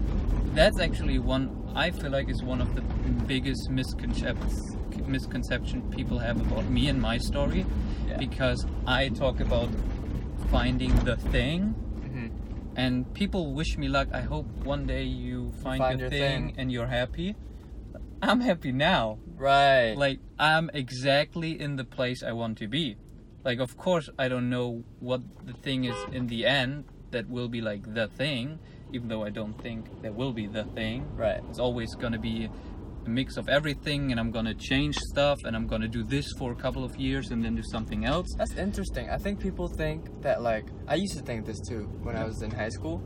that's 0.53 0.79
actually 0.79 1.19
one 1.19 1.47
I 1.75 1.91
feel 1.91 2.11
like 2.11 2.29
is 2.29 2.43
one 2.43 2.61
of 2.61 2.75
the 2.75 2.81
biggest 3.27 3.69
misconceptions 3.69 4.75
misconception 5.07 5.81
people 5.91 6.17
have 6.19 6.41
about 6.41 6.69
me 6.69 6.89
and 6.89 7.01
my 7.01 7.17
story 7.17 7.65
Yeah. 8.09 8.17
because 8.17 8.65
I 8.85 9.07
talk 9.09 9.39
about 9.39 9.69
finding 10.51 10.93
the 11.05 11.15
thing 11.15 11.75
Mhm. 12.03 12.31
and 12.75 13.13
people 13.13 13.53
wish 13.53 13.77
me 13.77 13.87
luck. 13.87 14.09
I 14.11 14.21
hope 14.21 14.45
one 14.65 14.85
day 14.85 15.03
you 15.05 15.51
find, 15.63 15.79
find 15.79 15.99
your, 15.99 16.09
your 16.09 16.19
thing, 16.19 16.47
thing. 16.47 16.55
and 16.57 16.71
you're 16.71 16.87
happy. 16.87 17.35
I'm 18.21 18.41
happy 18.41 18.71
now. 18.73 19.19
Right. 19.37 19.93
Like 19.95 20.19
I'm 20.39 20.69
exactly 20.73 21.51
in 21.59 21.75
the 21.77 21.85
place 21.85 22.21
I 22.23 22.33
want 22.33 22.57
to 22.57 22.67
be. 22.67 22.97
Like 23.45 23.59
of 23.59 23.77
course 23.77 24.09
I 24.19 24.27
don't 24.27 24.49
know 24.49 24.83
what 24.99 25.21
the 25.45 25.53
thing 25.53 25.85
is 25.85 25.95
in 26.11 26.27
the 26.27 26.45
end 26.45 26.83
that 27.11 27.29
will 27.29 27.47
be 27.47 27.61
like 27.61 27.93
the 27.93 28.07
thing, 28.07 28.59
even 28.93 29.07
though 29.07 29.23
I 29.23 29.29
don't 29.29 29.59
think 29.61 30.01
there 30.01 30.11
will 30.11 30.33
be 30.33 30.47
the 30.47 30.63
thing. 30.63 31.05
right. 31.15 31.41
It's 31.49 31.59
always 31.59 31.95
gonna 31.95 32.19
be 32.19 32.49
a 33.05 33.09
mix 33.09 33.37
of 33.37 33.47
everything 33.49 34.11
and 34.11 34.19
I'm 34.19 34.31
gonna 34.31 34.53
change 34.53 34.97
stuff 34.97 35.43
and 35.45 35.55
I'm 35.55 35.67
gonna 35.67 35.87
do 35.87 36.03
this 36.03 36.31
for 36.33 36.51
a 36.51 36.55
couple 36.55 36.83
of 36.83 36.95
years 36.97 37.31
and 37.31 37.43
then 37.43 37.55
do 37.55 37.63
something 37.63 38.05
else. 38.05 38.33
That's 38.37 38.55
interesting. 38.55 39.09
I 39.09 39.17
think 39.17 39.39
people 39.39 39.67
think 39.67 40.21
that 40.21 40.41
like 40.41 40.65
I 40.87 40.95
used 40.95 41.17
to 41.17 41.23
think 41.23 41.45
this 41.45 41.59
too 41.59 41.83
when 42.03 42.15
I 42.15 42.23
was 42.25 42.41
in 42.41 42.51
high 42.51 42.69
school. 42.69 43.01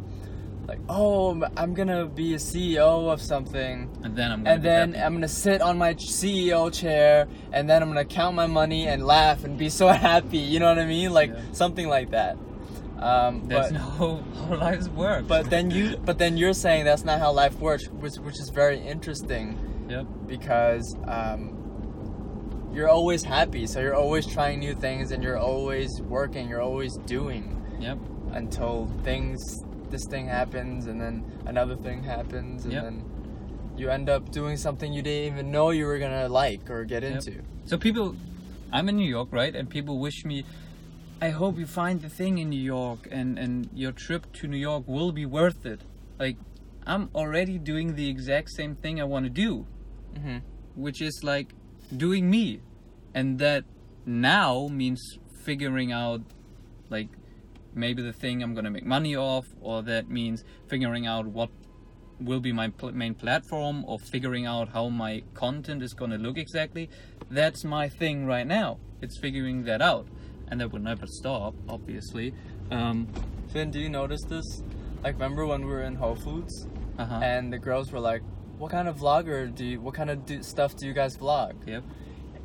Like, 0.67 0.79
oh, 0.87 1.43
I'm 1.57 1.73
gonna 1.73 2.05
be 2.05 2.33
a 2.35 2.37
CEO 2.37 3.11
of 3.11 3.19
something, 3.21 3.89
And 4.03 4.15
then 4.15 4.31
I'm 4.31 4.43
gonna 4.43 4.55
and 4.55 4.63
then 4.63 4.93
happy. 4.93 5.03
I'm 5.05 5.13
gonna 5.15 5.27
sit 5.27 5.59
on 5.61 5.77
my 5.77 5.95
CEO 5.95 6.71
chair, 6.71 7.27
and 7.51 7.67
then 7.69 7.81
I'm 7.81 7.89
gonna 7.89 8.05
count 8.05 8.35
my 8.35 8.45
money 8.45 8.87
and 8.87 9.03
laugh 9.05 9.43
and 9.43 9.57
be 9.57 9.69
so 9.69 9.87
happy. 10.09 10.37
You 10.37 10.59
know 10.59 10.67
what 10.69 10.77
I 10.79 10.85
mean? 10.85 11.11
Like 11.11 11.31
Yeah. 11.31 11.41
something 11.51 11.87
like 11.89 12.11
that. 12.11 12.37
Um, 13.01 13.41
That's 13.47 13.71
but 13.71 13.79
no 13.79 14.23
how 14.49 14.55
lives 14.57 14.87
work. 14.89 15.27
but 15.27 15.49
then 15.49 15.71
you 15.71 15.97
but 16.05 16.17
then 16.19 16.37
you're 16.37 16.53
saying 16.53 16.85
that's 16.85 17.03
not 17.03 17.19
how 17.19 17.31
life 17.31 17.57
works, 17.59 17.87
which 17.87 18.15
which 18.17 18.39
is 18.39 18.49
very 18.53 18.79
interesting 18.79 19.57
Yep. 19.89 20.05
because 20.27 20.95
um, 21.07 21.57
you're 22.73 22.87
always 22.89 23.23
happy. 23.23 23.65
So 23.67 23.79
you're 23.79 23.95
always 23.95 24.25
trying 24.27 24.59
new 24.59 24.75
things, 24.75 25.11
and 25.11 25.23
you're 25.23 25.37
always 25.37 25.89
working. 26.01 26.47
You're 26.47 26.61
always 26.61 26.95
doing 27.05 27.57
Yep. 27.79 27.97
until 28.33 28.87
things 29.03 29.39
this 29.89 30.05
thing 30.05 30.25
happens 30.27 30.85
and 30.87 31.01
then 31.01 31.25
another 31.47 31.75
thing 31.75 32.01
happens 32.01 32.63
and 32.63 32.71
Yep. 32.73 32.83
then 32.83 33.03
you 33.75 33.89
end 33.89 34.07
up 34.09 34.31
doing 34.31 34.55
something 34.55 34.93
you 34.93 35.01
didn't 35.01 35.33
even 35.33 35.51
know 35.51 35.71
you 35.71 35.85
were 35.85 35.99
gonna 35.99 36.29
like 36.29 36.69
or 36.69 36.85
get 36.85 37.03
Yep. 37.03 37.11
into 37.27 37.41
So 37.65 37.77
people, 37.77 38.15
I'm 38.71 38.87
in 38.87 38.95
New 38.95 39.09
York, 39.09 39.27
right? 39.31 39.53
And 39.53 39.69
people 39.69 39.99
wish 39.99 40.23
me, 40.23 40.45
I 41.23 41.29
hope 41.29 41.59
you 41.59 41.67
find 41.67 42.01
the 42.01 42.09
thing 42.09 42.39
in 42.39 42.49
New 42.49 42.59
York, 42.59 43.07
and 43.11 43.37
and 43.37 43.69
your 43.75 43.91
trip 43.91 44.33
to 44.33 44.47
New 44.47 44.57
York 44.57 44.87
will 44.87 45.11
be 45.11 45.27
worth 45.27 45.67
it. 45.67 45.81
Like, 46.17 46.37
I'm 46.83 47.11
already 47.13 47.59
doing 47.59 47.93
the 47.95 48.09
exact 48.09 48.49
same 48.49 48.75
thing 48.75 48.99
I 48.99 49.03
want 49.03 49.25
to 49.25 49.29
do, 49.29 49.67
mm-hmm. 50.15 50.39
which 50.75 50.99
is 50.99 51.23
like 51.23 51.49
doing 51.95 52.27
me, 52.27 52.61
and 53.13 53.37
that 53.37 53.65
now 54.03 54.67
means 54.67 55.19
figuring 55.45 55.91
out, 55.91 56.21
like, 56.89 57.09
maybe 57.75 58.01
the 58.01 58.13
thing 58.13 58.41
I'm 58.41 58.55
gonna 58.55 58.71
make 58.71 58.87
money 58.87 59.15
off, 59.15 59.45
or 59.61 59.83
that 59.83 60.09
means 60.09 60.43
figuring 60.67 61.05
out 61.05 61.27
what 61.27 61.51
will 62.19 62.39
be 62.39 62.51
my 62.51 62.69
pl- 62.69 62.93
main 62.93 63.13
platform 63.13 63.85
or 63.87 63.99
figuring 63.99 64.47
out 64.47 64.69
how 64.69 64.89
my 64.89 65.21
content 65.35 65.83
is 65.83 65.93
going 65.93 66.11
to 66.11 66.17
look 66.17 66.37
exactly. 66.37 66.87
That's 67.31 67.63
my 67.63 67.89
thing 67.89 68.27
right 68.27 68.45
now. 68.45 68.77
It's 69.01 69.17
figuring 69.17 69.63
that 69.63 69.81
out 69.81 70.07
and 70.51 70.61
that 70.61 70.71
will 70.71 70.79
never 70.79 71.07
stop 71.07 71.55
obviously. 71.67 72.33
Um, 72.69 73.07
Finn 73.51 73.71
do 73.71 73.79
you 73.79 73.89
notice 73.89 74.23
this? 74.23 74.63
Like 75.03 75.15
remember 75.15 75.47
when 75.47 75.65
we 75.65 75.71
were 75.71 75.83
in 75.83 75.95
Whole 75.95 76.15
Foods? 76.15 76.67
Uh-huh. 76.99 77.19
and 77.23 77.51
the 77.51 77.57
girls 77.57 77.91
were 77.91 77.99
like 77.99 78.21
what 78.59 78.69
kind 78.69 78.87
of 78.87 78.97
vlogger 78.97 79.53
do 79.55 79.65
you 79.65 79.81
what 79.81 79.95
kind 79.95 80.11
of 80.11 80.23
do, 80.25 80.43
stuff 80.43 80.75
do 80.75 80.85
you 80.85 80.93
guys 80.93 81.17
vlog? 81.17 81.53
Yep. 81.65 81.83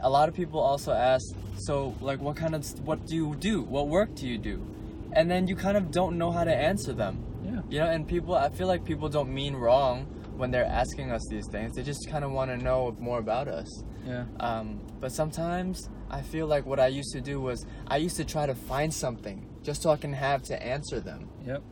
A 0.01 0.09
lot 0.09 0.29
of 0.31 0.35
people 0.35 0.61
also 0.61 0.93
ask 0.93 1.35
so 1.59 1.95
like 2.01 2.21
what 2.21 2.37
kind 2.37 2.55
of 2.55 2.65
what 2.87 3.07
do 3.07 3.15
you 3.15 3.35
do? 3.35 3.61
What 3.63 3.89
work 3.89 4.15
do 4.15 4.27
you 4.27 4.39
do? 4.39 4.67
And 5.13 5.31
then 5.31 5.47
you 5.47 5.57
kind 5.57 5.77
of 5.77 5.91
don't 5.91 6.19
know 6.19 6.31
how 6.31 6.45
to 6.45 6.55
answer 6.55 6.93
them. 6.93 7.25
Yeah. 7.45 7.63
You 7.69 7.79
know, 7.81 7.87
and 7.87 8.07
people, 8.07 8.35
I 8.35 8.49
feel 8.51 8.67
like 8.67 8.85
people 8.85 9.09
don't 9.09 9.33
mean 9.33 9.55
wrong 9.55 10.05
when 10.37 10.51
they're 10.51 10.65
asking 10.65 11.11
us 11.11 11.27
these 11.31 11.47
things. 11.49 11.75
They 11.75 11.83
just 11.83 12.09
kind 12.11 12.25
of 12.25 12.33
want 12.33 12.51
to 12.51 12.57
know 12.57 12.95
more 12.99 13.19
about 13.19 13.49
us. 13.49 13.83
Yeah 14.07 14.25
Um, 14.41 14.81
but 15.01 15.11
sometimes 15.13 15.89
I 16.11 16.23
feel 16.23 16.47
like 16.47 16.65
what 16.67 16.79
I 16.81 16.87
used 17.01 17.13
to 17.13 17.21
do 17.21 17.41
was 17.41 17.67
I 17.89 17.97
used 17.97 18.17
to 18.17 18.25
try 18.25 18.47
to 18.47 18.55
find 18.55 18.93
something 18.95 19.39
just 19.63 19.83
so 19.83 19.91
I 19.91 19.97
can 19.97 20.13
have 20.13 20.43
to 20.45 20.57
answer 20.75 21.01
them. 21.01 21.29
yep 21.47 21.63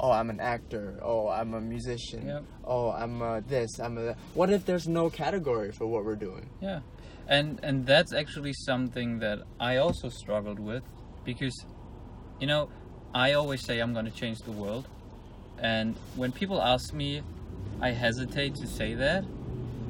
Oh, 0.00 0.10
I'm 0.10 0.28
an 0.28 0.40
actor. 0.40 0.98
Oh, 1.02 1.28
I'm 1.28 1.54
a 1.54 1.60
musician. 1.60 2.26
Yep. 2.26 2.42
Oh, 2.64 2.90
I'm 2.90 3.22
a 3.22 3.40
this. 3.46 3.78
I'm 3.78 3.96
a 3.96 4.02
that. 4.02 4.16
What 4.34 4.50
if 4.50 4.66
there's 4.66 4.88
no 4.88 5.08
category 5.08 5.70
for 5.70 5.86
what 5.86 6.04
we're 6.04 6.16
doing? 6.28 6.46
yeah 6.60 6.80
and 7.26 7.58
and 7.62 7.86
that's 7.86 8.12
actually 8.12 8.52
something 8.52 9.18
that 9.20 9.38
i 9.58 9.72
also 9.78 10.10
struggled 10.10 10.58
with 10.58 10.82
because 11.24 11.56
you 12.40 12.46
know 12.46 12.68
i 13.14 13.32
always 13.32 13.60
say 13.64 13.74
i'm 13.80 13.94
going 13.94 14.04
to 14.04 14.16
change 14.22 14.38
the 14.42 14.52
world 14.52 14.84
and 15.58 15.96
when 16.16 16.30
people 16.40 16.60
ask 16.60 16.92
me 16.92 17.22
i 17.80 17.88
hesitate 18.06 18.54
to 18.62 18.66
say 18.66 18.92
that 18.92 19.24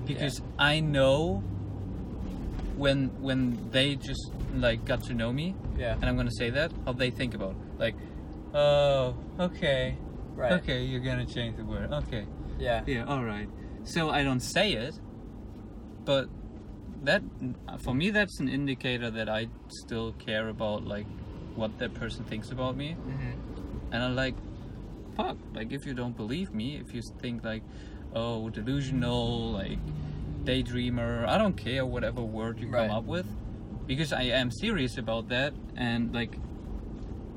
because 0.07 0.43
i 0.61 0.79
know 0.79 1.43
when 2.77 3.09
when 3.23 3.71
they 3.71 3.95
just 3.97 4.31
like 4.55 4.85
got 4.85 5.03
to 5.05 5.15
know 5.15 5.33
me 5.33 5.55
Yeah. 5.79 5.95
and 5.95 6.05
i'm 6.07 6.17
to 6.29 6.35
say 6.43 6.51
that 6.51 6.73
how 6.85 6.93
they 6.93 7.11
think 7.11 7.35
about 7.35 7.53
it. 7.53 7.79
like 7.79 7.95
oh 8.55 9.15
okay 9.39 9.97
Right. 10.37 10.53
okay 10.53 10.83
you're 10.85 11.01
to 11.25 11.33
change 11.33 11.57
the 11.57 11.65
word 11.65 11.93
okay 11.93 12.27
Yeah. 12.59 12.83
yeah, 12.87 13.05
all 13.05 13.25
right. 13.25 13.49
So 13.85 14.11
I 14.11 14.23
don't 14.25 14.41
say 14.41 14.73
it, 14.73 14.95
but 16.05 16.29
that 17.03 17.23
for 17.85 17.95
me 17.95 18.11
that's 18.11 18.41
an 18.41 18.49
indicator 18.49 19.11
that 19.11 19.29
I 19.29 19.49
still 19.69 20.13
care 20.27 20.49
about 20.49 20.87
like 20.87 21.07
what 21.55 21.79
that 21.79 21.93
person 21.95 22.25
thinks 22.25 22.51
about 22.51 22.77
me, 22.77 22.93
hmm 22.93 23.33
and 23.93 24.03
I'm 24.03 24.17
like, 24.17 24.35
fuck. 25.17 25.37
Like 25.55 25.71
if 25.73 25.87
you 25.87 25.95
don't 25.95 26.17
believe 26.17 26.53
me, 26.53 26.77
if 26.85 26.93
you 26.95 27.03
think 27.23 27.45
like, 27.45 27.63
oh, 28.15 28.49
delusional, 28.51 29.53
like 29.53 29.79
daydreamer, 30.45 31.27
I 31.27 31.39
don't 31.39 31.57
care 31.57 31.85
whatever 31.87 32.21
word 32.23 32.59
you 32.61 32.69
Right. 32.69 32.89
come 32.89 32.97
up 32.97 33.05
with, 33.05 33.27
because 33.87 34.13
I 34.13 34.23
am 34.25 34.51
serious 34.51 34.99
about 34.99 35.29
that, 35.29 35.53
and 35.77 36.15
like, 36.15 36.37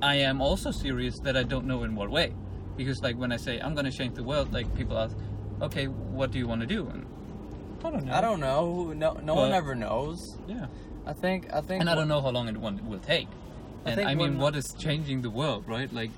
I 0.02 0.16
am 0.16 0.42
also 0.42 0.72
serious 0.72 1.20
that 1.20 1.36
I 1.36 1.44
don't 1.44 1.66
know 1.66 1.84
in 1.84 1.96
what 1.96 2.10
way, 2.10 2.34
because 2.76 3.02
like 3.02 3.18
when 3.18 3.32
I 3.32 3.38
say 3.38 3.60
I'm 3.60 3.74
gonna 3.76 3.92
change 3.92 4.16
the 4.16 4.24
world, 4.24 4.54
like 4.54 4.74
people 4.76 4.98
ask, 4.98 5.16
okay, 5.62 5.86
what 5.88 6.32
do 6.32 6.38
you 6.38 6.48
want 6.48 6.62
to 6.62 6.68
do? 6.68 6.88
And 6.88 7.06
I 7.84 7.90
don't 7.90 8.06
know. 8.06 8.14
I 8.14 8.22
don't 8.22 8.40
know. 8.40 8.94
No, 8.94 9.14
no 9.24 9.36
one 9.36 9.52
ever 9.54 9.76
knows. 9.76 10.38
Yeah. 10.48 10.66
I 11.06 11.14
think. 11.14 11.48
I 11.54 11.62
think. 11.62 11.80
and 11.82 11.90
I 11.90 11.96
don't 11.96 12.08
know 12.08 12.22
how 12.22 12.30
long 12.30 12.48
it 12.48 12.58
will 12.60 13.00
take. 13.00 13.28
I 13.86 13.90
And 13.92 13.96
think 13.96 14.10
I 14.10 14.16
mean, 14.16 14.38
what 14.40 14.56
is 14.56 14.74
changing 14.74 15.22
the 15.22 15.30
world, 15.30 15.64
right? 15.68 15.92
Like, 15.94 16.12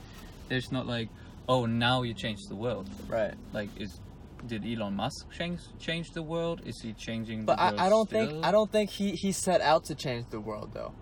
there's 0.48 0.72
not 0.72 0.88
like, 0.88 1.10
oh, 1.48 1.66
now 1.66 2.02
you 2.04 2.14
change 2.14 2.48
the 2.48 2.56
world. 2.56 2.90
Right. 3.08 3.36
Like, 3.54 3.70
is 3.78 4.00
did 4.48 4.66
Elon 4.66 4.96
Musk 4.96 5.30
change 5.32 5.60
change 5.80 6.12
the 6.12 6.24
world? 6.24 6.62
Is 6.66 6.82
he 6.82 6.94
changing 6.94 7.46
But 7.46 7.58
the 7.58 7.64
world 7.64 7.80
I, 7.80 7.86
I 7.86 7.90
don't 7.90 8.08
still? 8.08 8.28
think 8.30 8.46
I 8.46 8.52
don't 8.52 8.72
think 8.72 8.90
he, 8.90 9.12
he 9.12 9.32
set 9.32 9.62
out 9.62 9.86
to 9.86 9.96
change 9.96 10.26
the 10.30 10.40
world 10.40 10.72
though. 10.74 10.94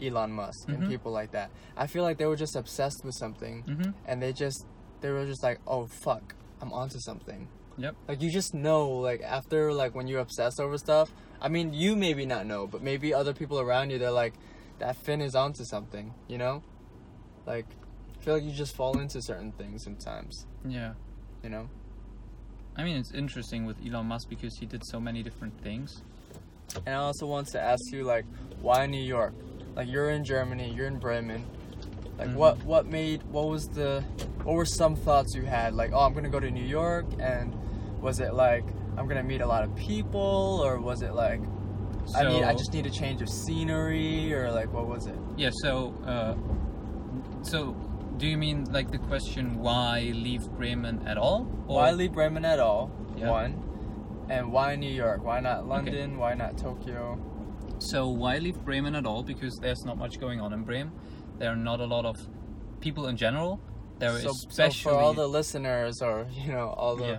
Elon 0.00 0.32
Musk 0.32 0.68
Mhm. 0.68 0.74
and 0.74 0.88
people 0.88 1.12
like 1.12 1.30
that. 1.32 1.50
I 1.76 1.86
feel 1.86 2.02
like 2.02 2.18
they 2.18 2.26
were 2.26 2.36
just 2.36 2.56
obsessed 2.56 3.04
with 3.04 3.14
something 3.14 3.62
Mhm. 3.64 3.94
and 4.06 4.20
they 4.22 4.32
just 4.32 4.66
they 5.00 5.10
were 5.10 5.26
just 5.26 5.42
like, 5.42 5.60
"Oh 5.66 5.86
fuck, 5.86 6.34
I'm 6.60 6.72
onto 6.72 6.98
something." 6.98 7.48
Yep. 7.78 7.94
Like 8.08 8.20
you 8.22 8.30
just 8.30 8.52
know 8.54 8.88
like 8.90 9.22
after 9.22 9.72
like 9.72 9.94
when 9.94 10.06
you're 10.06 10.20
obsessed 10.20 10.60
over 10.60 10.76
stuff. 10.78 11.12
I 11.40 11.48
mean, 11.48 11.72
you 11.72 11.96
maybe 11.96 12.24
not 12.26 12.46
know, 12.46 12.66
but 12.68 12.82
maybe 12.82 13.12
other 13.12 13.32
people 13.34 13.58
around 13.58 13.90
you 13.90 13.98
they're 13.98 14.10
like 14.12 14.34
that 14.78 14.96
Finn 14.96 15.20
is 15.20 15.34
onto 15.34 15.64
something, 15.64 16.14
you 16.28 16.38
know? 16.38 16.62
Like 17.46 17.66
I 18.18 18.24
feel 18.24 18.34
like 18.34 18.44
you 18.44 18.52
just 18.52 18.76
fall 18.76 18.98
into 18.98 19.20
certain 19.22 19.50
things 19.52 19.82
sometimes, 19.82 20.46
Yeah. 20.64 20.94
you 21.42 21.50
know? 21.50 21.68
I 22.76 22.84
mean, 22.84 22.96
it's 22.96 23.12
interesting 23.12 23.66
with 23.66 23.76
Elon 23.86 24.06
Musk 24.06 24.28
because 24.28 24.56
he 24.56 24.66
did 24.66 24.84
so 24.86 24.98
many 24.98 25.22
different 25.22 25.60
things. 25.62 26.02
And 26.86 26.94
I 26.94 26.98
also 26.98 27.26
want 27.26 27.48
to 27.48 27.60
ask 27.60 27.92
you, 27.92 28.04
like, 28.04 28.24
why 28.60 28.86
New 28.86 29.02
York? 29.02 29.34
Like, 29.76 29.88
you're 29.88 30.10
in 30.10 30.24
Germany, 30.24 30.72
you're 30.74 30.86
in 30.86 30.98
Bremen. 30.98 31.44
Like, 32.18 32.28
Mhm. 32.28 32.34
what 32.34 32.64
what 32.64 32.86
made 32.86 33.22
what 33.24 33.48
was 33.48 33.68
the 33.68 34.02
what 34.44 34.54
were 34.54 34.64
some 34.66 34.94
thoughts 34.96 35.34
you 35.34 35.42
had? 35.42 35.74
Like, 35.74 35.92
oh, 35.92 36.00
I'm 36.00 36.12
gonna 36.14 36.28
go 36.28 36.40
to 36.40 36.50
New 36.50 36.64
York, 36.64 37.06
and 37.18 37.54
was 38.00 38.20
it 38.20 38.34
like 38.34 38.64
I'm 38.96 39.06
gonna 39.08 39.22
meet 39.22 39.40
a 39.40 39.46
lot 39.46 39.64
of 39.64 39.74
people, 39.74 40.60
or 40.64 40.78
was 40.80 41.02
it 41.02 41.14
like 41.14 41.40
I 42.14 42.24
need 42.24 42.42
I 42.44 42.52
just 42.52 42.72
need 42.72 42.86
a 42.86 42.90
change 42.90 43.22
of 43.22 43.28
scenery, 43.28 44.32
or 44.34 44.50
like 44.52 44.72
what 44.72 44.86
was 44.86 45.06
it? 45.06 45.16
Yeah. 45.36 45.50
So, 45.52 45.94
uh, 46.06 46.34
so 47.42 47.74
do 48.18 48.26
you 48.26 48.36
mean 48.38 48.64
like 48.72 48.90
the 48.90 48.98
question 48.98 49.58
why 49.58 50.12
leave 50.14 50.48
Bremen 50.50 51.06
at 51.06 51.16
all? 51.18 51.46
Or- 51.66 51.76
Why 51.76 51.90
leave 51.92 52.12
Bremen 52.12 52.44
at 52.44 52.58
all? 52.60 52.90
Yeah. 53.16 53.30
One, 53.30 54.26
and 54.30 54.52
why 54.52 54.76
New 54.76 54.90
York? 54.90 55.24
Why 55.24 55.40
not 55.40 55.66
London? 55.66 56.18
Why 56.18 56.34
not 56.34 56.56
Tokyo? 56.58 57.18
So 57.78 58.08
why 58.08 58.38
leave 58.38 58.64
Bremen 58.64 58.94
at 58.94 59.06
all? 59.06 59.22
Because 59.22 59.56
there's 59.58 59.84
not 59.84 59.98
much 59.98 60.18
going 60.20 60.40
on 60.40 60.52
in 60.52 60.62
Bremen. 60.64 60.92
There 61.38 61.50
are 61.50 61.56
not 61.56 61.80
a 61.80 61.84
lot 61.86 62.04
of 62.06 62.16
people 62.80 63.06
in 63.08 63.16
general. 63.16 63.60
There 63.98 64.12
is 64.16 64.22
so, 64.22 64.32
so 64.48 64.70
for 64.70 64.92
all 64.94 65.14
the 65.14 65.26
listeners, 65.28 66.00
or 66.02 66.26
you 66.32 66.52
know, 66.52 66.68
all 66.70 66.96
the 66.96 67.04
Yeah. 67.06 67.18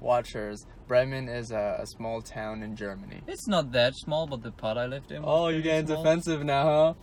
watchers, 0.00 0.66
Bremen 0.88 1.28
is 1.28 1.50
a, 1.52 1.78
a 1.80 1.86
small 1.86 2.20
town 2.22 2.62
in 2.62 2.74
Germany. 2.76 3.20
It's 3.26 3.46
not 3.46 3.72
that 3.72 3.94
small, 3.96 4.26
but 4.26 4.42
the 4.42 4.50
part 4.52 4.76
I 4.76 4.86
lived 4.86 5.12
in. 5.12 5.22
Oh, 5.24 5.48
you're 5.48 5.62
getting 5.62 5.86
small. 5.86 6.02
defensive 6.02 6.44
now, 6.44 6.64
huh? 6.64 6.94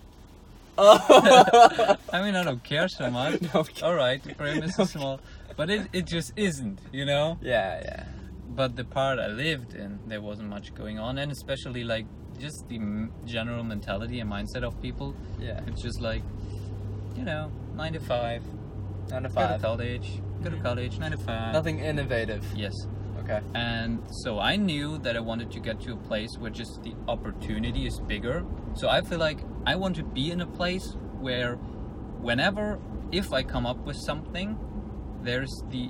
I 0.80 2.22
mean, 2.24 2.36
I 2.36 2.44
don't 2.44 2.64
care 2.64 2.88
so 2.88 3.10
much. 3.10 3.42
No. 3.54 3.66
All 3.84 3.96
right, 3.96 4.22
Bremen 4.38 4.64
is 4.64 4.76
small, 4.92 5.20
but 5.56 5.70
it, 5.70 5.88
it 5.94 6.06
just 6.06 6.34
isn't, 6.36 6.80
you 6.92 7.06
know. 7.06 7.38
yeah, 7.42 7.82
yeah. 7.84 8.04
But 8.50 8.76
the 8.76 8.84
part 8.84 9.20
I 9.20 9.28
lived 9.28 9.74
in, 9.76 10.00
there 10.08 10.22
wasn't 10.22 10.50
much 10.50 10.74
going 10.74 10.98
on, 11.00 11.18
and 11.18 11.32
especially 11.32 11.84
like 11.84 12.06
just 12.40 12.68
the 12.70 12.78
m- 12.78 13.12
general 13.26 13.64
mentality 13.64 14.20
and 14.20 14.32
mindset 14.32 14.64
of 14.64 14.80
people. 14.82 15.16
Yeah. 15.40 15.62
It's 15.68 15.82
just 15.82 16.02
like, 16.02 16.24
you 17.16 17.24
know, 17.24 17.52
nine 17.76 17.94
to 17.94 18.00
five, 18.00 18.44
Nine 19.10 19.24
to 19.24 19.30
go 19.30 19.36
to 19.36 19.48
five. 19.48 19.62
college, 19.62 20.22
go 20.44 20.50
to 20.50 20.56
mm-hmm. 20.56 20.64
college, 20.66 21.00
nine 21.00 21.12
to 21.12 21.18
five. 21.18 21.54
Nothing 21.54 21.80
innovative. 21.80 22.44
Yes. 22.56 22.74
Okay. 23.20 23.42
And 23.54 24.02
so 24.24 24.40
I 24.40 24.56
knew 24.56 24.98
that 25.00 25.16
I 25.18 25.20
wanted 25.20 25.52
to 25.52 25.60
get 25.60 25.82
to 25.82 25.94
a 25.94 25.98
place 25.98 26.38
where 26.38 26.50
just 26.52 26.82
the 26.84 26.94
opportunity 27.08 27.86
is 27.86 28.00
bigger. 28.00 28.46
So 28.78 28.88
I 28.90 29.02
feel 29.02 29.18
like 29.20 29.40
I 29.66 29.76
want 29.76 29.96
to 29.98 30.04
be 30.04 30.32
in 30.32 30.42
a 30.42 30.46
place 30.48 30.86
where 31.20 31.56
whenever, 32.22 32.80
if 33.12 33.34
I 33.34 33.44
come 33.44 33.66
up 33.66 33.78
with 33.86 33.98
something, 34.06 34.58
there's 35.24 35.52
the 35.70 35.90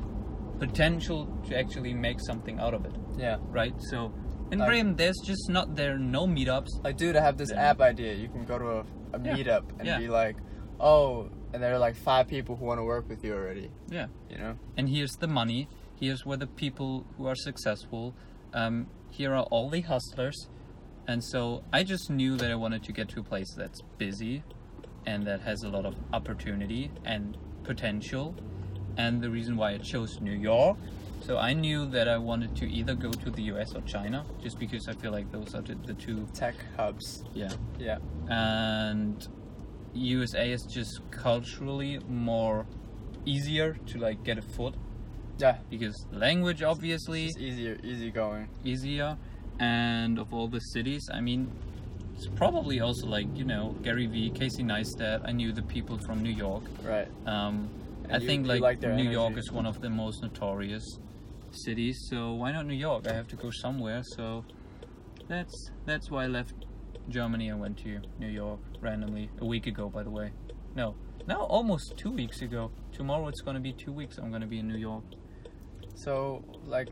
potential 0.59 1.27
to 1.47 1.57
actually 1.57 1.93
make 1.93 2.19
something 2.19 2.59
out 2.59 2.73
of 2.73 2.85
it, 2.85 2.93
Yeah. 3.17 3.37
right? 3.49 3.73
So 3.91 4.13
in 4.51 4.59
Like- 4.59 4.69
Bremen, 4.69 4.95
there's 4.95 5.19
just 5.23 5.49
not, 5.49 5.75
there 5.75 5.95
are 5.95 5.99
no 5.99 6.25
meetups. 6.25 6.69
Like, 6.83 6.97
dude, 6.97 7.15
I 7.15 7.21
have 7.21 7.37
this 7.37 7.51
app 7.51 7.81
idea. 7.81 8.13
You 8.13 8.29
can 8.29 8.45
go 8.45 8.57
to 8.57 8.67
a, 8.67 8.79
a 9.13 9.19
Yeah. 9.23 9.35
meetup 9.35 9.63
and 9.77 9.87
Yeah. 9.87 9.99
be 9.99 10.07
like, 10.07 10.37
oh, 10.79 11.29
and 11.53 11.61
there 11.61 11.73
are 11.73 11.79
like 11.79 11.95
five 11.95 12.27
people 12.27 12.55
who 12.55 12.65
want 12.65 12.79
to 12.79 12.83
work 12.83 13.07
with 13.09 13.23
you 13.23 13.33
already. 13.33 13.69
Yeah. 13.89 14.07
You 14.29 14.37
know? 14.37 14.55
And 14.77 14.89
here's 14.89 15.11
the 15.19 15.27
money. 15.27 15.67
Here's 15.95 16.25
where 16.25 16.37
the 16.37 16.47
people 16.47 17.05
who 17.17 17.27
are 17.27 17.35
successful. 17.35 18.13
Um, 18.53 18.87
here 19.11 19.33
are 19.33 19.43
all 19.43 19.69
the 19.69 19.81
hustlers. 19.81 20.47
And 21.07 21.23
so 21.23 21.63
I 21.71 21.83
just 21.83 22.09
knew 22.09 22.35
that 22.37 22.51
I 22.51 22.55
wanted 22.55 22.83
to 22.83 22.91
get 22.91 23.07
to 23.09 23.21
a 23.21 23.23
place 23.23 23.51
that's 23.51 23.81
busy 23.97 24.43
and 25.05 25.25
that 25.25 25.41
has 25.41 25.63
a 25.63 25.69
lot 25.69 25.85
of 25.85 25.95
opportunity 26.11 26.91
and 27.05 27.37
potential. 27.63 28.35
And 28.97 29.21
the 29.21 29.29
reason 29.29 29.55
why 29.55 29.73
I 29.73 29.77
chose 29.77 30.19
New 30.19 30.33
York. 30.33 30.77
So 31.21 31.37
I 31.37 31.53
knew 31.53 31.85
that 31.87 32.07
I 32.07 32.17
wanted 32.17 32.55
to 32.57 32.69
either 32.69 32.93
go 32.93 33.11
to 33.11 33.29
the 33.31 33.43
US 33.53 33.73
or 33.75 33.81
China, 33.81 34.25
just 34.41 34.59
because 34.59 34.87
I 34.87 34.93
feel 34.93 35.11
like 35.11 35.31
those 35.31 35.55
are 35.55 35.61
the, 35.61 35.75
the 35.75 35.93
two. 35.93 36.27
Tech 36.33 36.55
hubs. 36.75 37.23
Yeah. 37.33 37.51
Yeah. 37.79 37.97
And 38.29 39.27
USA 39.93 40.51
is 40.51 40.63
just 40.63 40.99
culturally 41.11 41.99
more 42.09 42.65
easier 43.25 43.73
to 43.87 43.97
like 43.97 44.23
get 44.23 44.37
a 44.37 44.41
foot 44.41 44.75
Yeah. 45.37 45.57
because 45.69 46.05
language 46.11 46.61
obviously 46.63 47.25
It's 47.27 47.37
easier, 47.37 47.77
easy 47.83 48.11
going. 48.11 48.47
easier 48.63 49.17
and 49.59 50.19
of 50.19 50.33
all 50.33 50.47
the 50.47 50.59
cities 50.59 51.09
i 51.13 51.19
mean 51.19 51.49
it's 52.15 52.27
probably 52.27 52.79
also 52.79 53.05
like 53.07 53.27
you 53.35 53.43
know 53.43 53.75
gary 53.83 54.07
vee 54.07 54.29
casey 54.29 54.63
neistat. 54.63 55.21
I 55.23 55.31
knew 55.31 55.51
the 55.51 55.61
people 55.61 55.97
from 55.99 56.23
new 56.23 56.31
york. 56.31 56.63
Right. 56.83 57.07
um, 57.27 57.69
i 58.09 58.17
you- 58.17 58.27
think 58.27 58.47
you 58.47 58.59
like, 58.59 58.81
new 58.81 59.09
york 59.09 59.37
is 59.37 59.51
one 59.51 59.65
of 59.65 59.81
the 59.81 59.89
most 59.89 60.21
notorious 60.23 60.99
cities 61.51 62.07
so 62.09 62.33
why 62.33 62.51
not 62.51 62.65
new 62.65 62.73
york? 62.73 63.07
I 63.07 63.13
have 63.13 63.27
to 63.29 63.35
go 63.35 63.49
somewhere 63.51 64.01
so 64.03 64.43
that's 65.27 65.71
that's 65.85 66.09
why 66.11 66.23
i 66.25 66.27
left 66.27 66.53
germany 67.09 67.49
and 67.49 67.59
went 67.59 67.77
to 67.79 67.99
new 68.19 68.27
york 68.27 68.59
randomly 68.81 69.29
a 69.39 69.45
week 69.45 69.65
ago 69.67 69.89
by 69.89 70.03
the 70.03 70.09
way. 70.09 70.31
No 70.75 70.95
now 71.27 71.41
almost 71.41 71.97
two 71.97 72.11
weeks 72.11 72.41
ago. 72.41 72.71
Tomorrow 72.93 73.27
it's 73.27 73.41
going 73.41 73.55
to 73.55 73.61
be 73.61 73.73
two 73.73 73.91
weeks 73.91 74.17
i'm 74.17 74.29
going 74.29 74.41
to 74.41 74.47
be 74.47 74.59
in 74.59 74.67
new 74.67 74.77
york. 74.77 75.03
So, 75.95 76.43
like, 76.67 76.89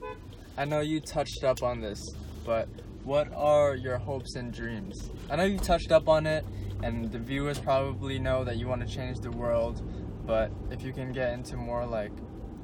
I 0.58 0.66
know 0.66 0.80
you 0.80 1.00
touched 1.00 1.44
up 1.44 1.62
on 1.62 1.80
this, 1.80 2.00
but 2.46 2.70
what 3.04 3.32
are 3.34 3.76
your 3.76 3.98
hopes 3.98 4.36
and 4.36 4.54
dreams? 4.54 5.12
I 5.30 5.36
know 5.36 5.44
you 5.44 5.58
touched 5.58 5.92
up 5.92 6.08
on 6.08 6.26
it, 6.26 6.46
and 6.84 7.12
the 7.12 7.20
viewers 7.20 7.60
probably 7.60 8.20
know 8.20 8.44
that 8.44 8.58
you 8.58 8.68
want 8.68 8.88
to 8.88 8.94
change 8.94 9.20
the 9.20 9.32
world, 9.32 9.82
but 10.26 10.52
if 10.72 10.84
you 10.84 10.94
can 10.94 11.12
get 11.12 11.34
into 11.34 11.58
more, 11.58 11.86
like, 11.86 12.12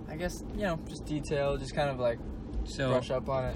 I 0.08 0.16
guess, 0.16 0.44
you 0.56 0.64
know, 0.64 0.80
just 0.88 1.06
detail, 1.06 1.58
just 1.58 1.76
kind 1.76 1.90
of 1.90 2.00
like 2.00 2.20
so 2.64 2.90
brush 2.90 3.12
up 3.12 3.28
on 3.30 3.46
it. 3.46 3.56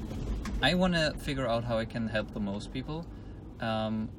I 0.62 0.74
want 0.74 0.94
to 0.94 1.14
figure 1.20 1.48
out 1.48 1.64
how 1.64 1.78
I 1.78 1.86
can 1.86 2.08
help 2.08 2.34
the 2.34 2.40
most 2.40 2.72
people. 2.74 3.06
Um, 3.60 4.10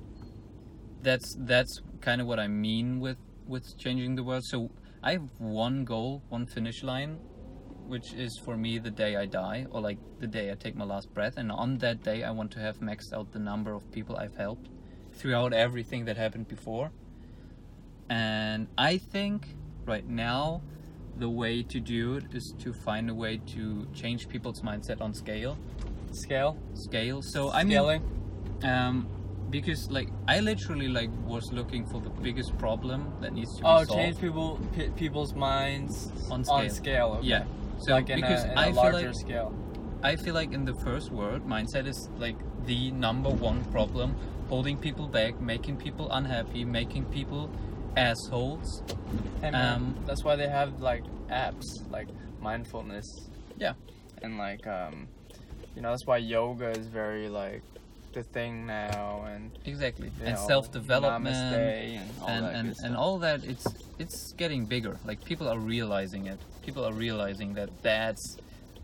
that's 1.02 1.36
that's 1.40 1.80
kind 2.00 2.20
of 2.20 2.26
what 2.26 2.38
I 2.38 2.48
mean 2.48 3.00
with 3.00 3.18
with 3.46 3.76
changing 3.78 4.16
the 4.16 4.24
world. 4.24 4.44
So 4.44 4.70
I 5.02 5.12
have 5.12 5.28
one 5.38 5.84
goal, 5.84 6.22
one 6.28 6.46
finish 6.46 6.82
line, 6.82 7.18
which 7.86 8.12
is 8.14 8.38
for 8.44 8.56
me 8.56 8.78
the 8.78 8.90
day 8.90 9.16
I 9.16 9.26
die, 9.26 9.66
or 9.70 9.80
like 9.80 9.98
the 10.20 10.26
day 10.26 10.50
I 10.50 10.54
take 10.54 10.74
my 10.76 10.84
last 10.84 11.12
breath. 11.14 11.34
And 11.36 11.50
on 11.52 11.78
that 11.78 12.02
day, 12.02 12.24
I 12.24 12.30
want 12.30 12.50
to 12.52 12.60
have 12.60 12.78
maxed 12.80 13.12
out 13.12 13.32
the 13.32 13.38
number 13.38 13.72
of 13.72 13.90
people 13.92 14.16
I've 14.16 14.36
helped 14.36 14.68
throughout 15.14 15.52
everything 15.52 16.04
that 16.06 16.16
happened 16.16 16.48
before. 16.48 16.90
And 18.08 18.68
I 18.78 18.98
think 18.98 19.46
right 19.84 20.06
now, 20.08 20.62
the 21.18 21.28
way 21.28 21.62
to 21.62 21.80
do 21.80 22.14
it 22.16 22.24
is 22.34 22.54
to 22.58 22.72
find 22.72 23.08
a 23.10 23.14
way 23.14 23.38
to 23.54 23.86
change 23.94 24.28
people's 24.28 24.60
mindset 24.60 25.00
on 25.00 25.14
scale 25.14 25.56
Scale? 26.12 26.56
scale. 26.74 27.22
So 27.22 27.50
I 27.50 27.64
mean, 27.64 27.72
Scaling? 27.78 28.02
um, 28.62 29.08
because 29.50 29.90
like 29.90 30.08
I 30.28 30.40
literally 30.40 30.88
like 30.88 31.10
was 31.24 31.52
looking 31.52 31.86
for 31.86 32.00
the 32.00 32.10
biggest 32.10 32.56
problem 32.58 33.12
that 33.20 33.32
needs 33.32 33.50
to 33.56 33.62
be 33.62 33.68
Oh, 33.68 33.84
solved. 33.84 33.90
change 33.92 34.18
people, 34.20 34.60
p- 34.74 34.90
people's 34.90 35.34
minds 35.34 36.10
On 36.30 36.40
On 36.40 36.44
scale. 36.44 36.70
scale 36.70 37.06
okay. 37.18 37.26
Yeah. 37.28 37.44
So 37.78 37.92
like 37.92 38.08
in 38.10 38.20
because 38.20 38.44
a, 38.44 38.52
in 38.52 38.58
I 38.58 38.66
a 38.66 38.72
feel 38.72 38.76
larger 38.76 39.06
like 39.08 39.14
scale. 39.16 39.54
I 40.02 40.16
feel 40.16 40.34
like 40.34 40.52
in 40.52 40.64
the 40.64 40.74
first 40.84 41.10
world, 41.10 41.46
mindset 41.48 41.86
is 41.86 42.08
like 42.18 42.36
the 42.66 42.90
number 42.92 43.30
one 43.30 43.64
problem, 43.66 44.14
holding 44.48 44.76
people 44.76 45.08
back, 45.08 45.40
making 45.40 45.76
people 45.78 46.10
unhappy, 46.12 46.64
making 46.64 47.06
people 47.06 47.50
assholes. 47.96 48.82
Hey, 49.40 49.50
man, 49.50 49.74
Um, 49.74 49.96
that's 50.06 50.22
why 50.22 50.36
they 50.36 50.48
have 50.48 50.80
like 50.80 51.02
apps 51.30 51.64
like 51.90 52.08
mindfulness. 52.40 53.06
Yeah. 53.56 53.72
And 54.22 54.38
like 54.38 54.66
um, 54.66 55.08
you 55.74 55.82
know 55.82 55.90
that's 55.90 56.06
why 56.06 56.18
yoga 56.18 56.70
is 56.70 56.86
very 56.86 57.28
like 57.28 57.62
the 58.16 58.22
thing 58.22 58.66
now 58.66 59.24
and 59.28 59.50
Exactly. 59.66 60.10
and 60.24 60.34
know, 60.34 60.46
self 60.48 60.72
development. 60.72 61.36
and 61.36 62.10
all 62.22 62.28
and 62.28 62.44
that 62.44 62.54
and, 62.54 62.74
and 62.84 62.96
all 62.96 63.18
that 63.18 63.44
it's 63.44 63.66
it's 63.98 64.32
getting 64.32 64.64
bigger 64.64 64.98
like 65.04 65.22
people 65.24 65.46
are 65.48 65.58
realizing 65.58 66.26
it 66.26 66.40
people 66.64 66.82
are 66.88 66.94
realizing 66.94 67.52
that 67.54 67.68
that's 67.82 68.38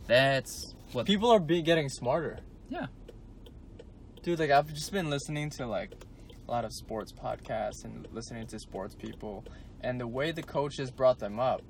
that's 0.06 0.74
what 0.92 1.06
people 1.06 1.30
are 1.30 1.40
be 1.40 1.62
getting 1.62 1.88
smarter. 1.88 2.38
Yeah. 2.68 2.86
Dude, 4.22 4.38
like 4.38 4.50
I've 4.50 4.68
just 4.72 4.92
been 4.92 5.08
listening 5.10 5.48
to 5.58 5.66
like 5.66 5.90
a 6.46 6.50
lot 6.50 6.64
of 6.64 6.72
sports 6.72 7.10
podcasts 7.12 7.84
and 7.84 8.06
listening 8.12 8.46
to 8.48 8.58
sports 8.58 8.94
people 8.94 9.44
and 9.80 9.98
the 9.98 10.06
way 10.06 10.30
the 10.30 10.42
coaches 10.42 10.90
brought 10.90 11.18
them 11.18 11.40
up 11.40 11.62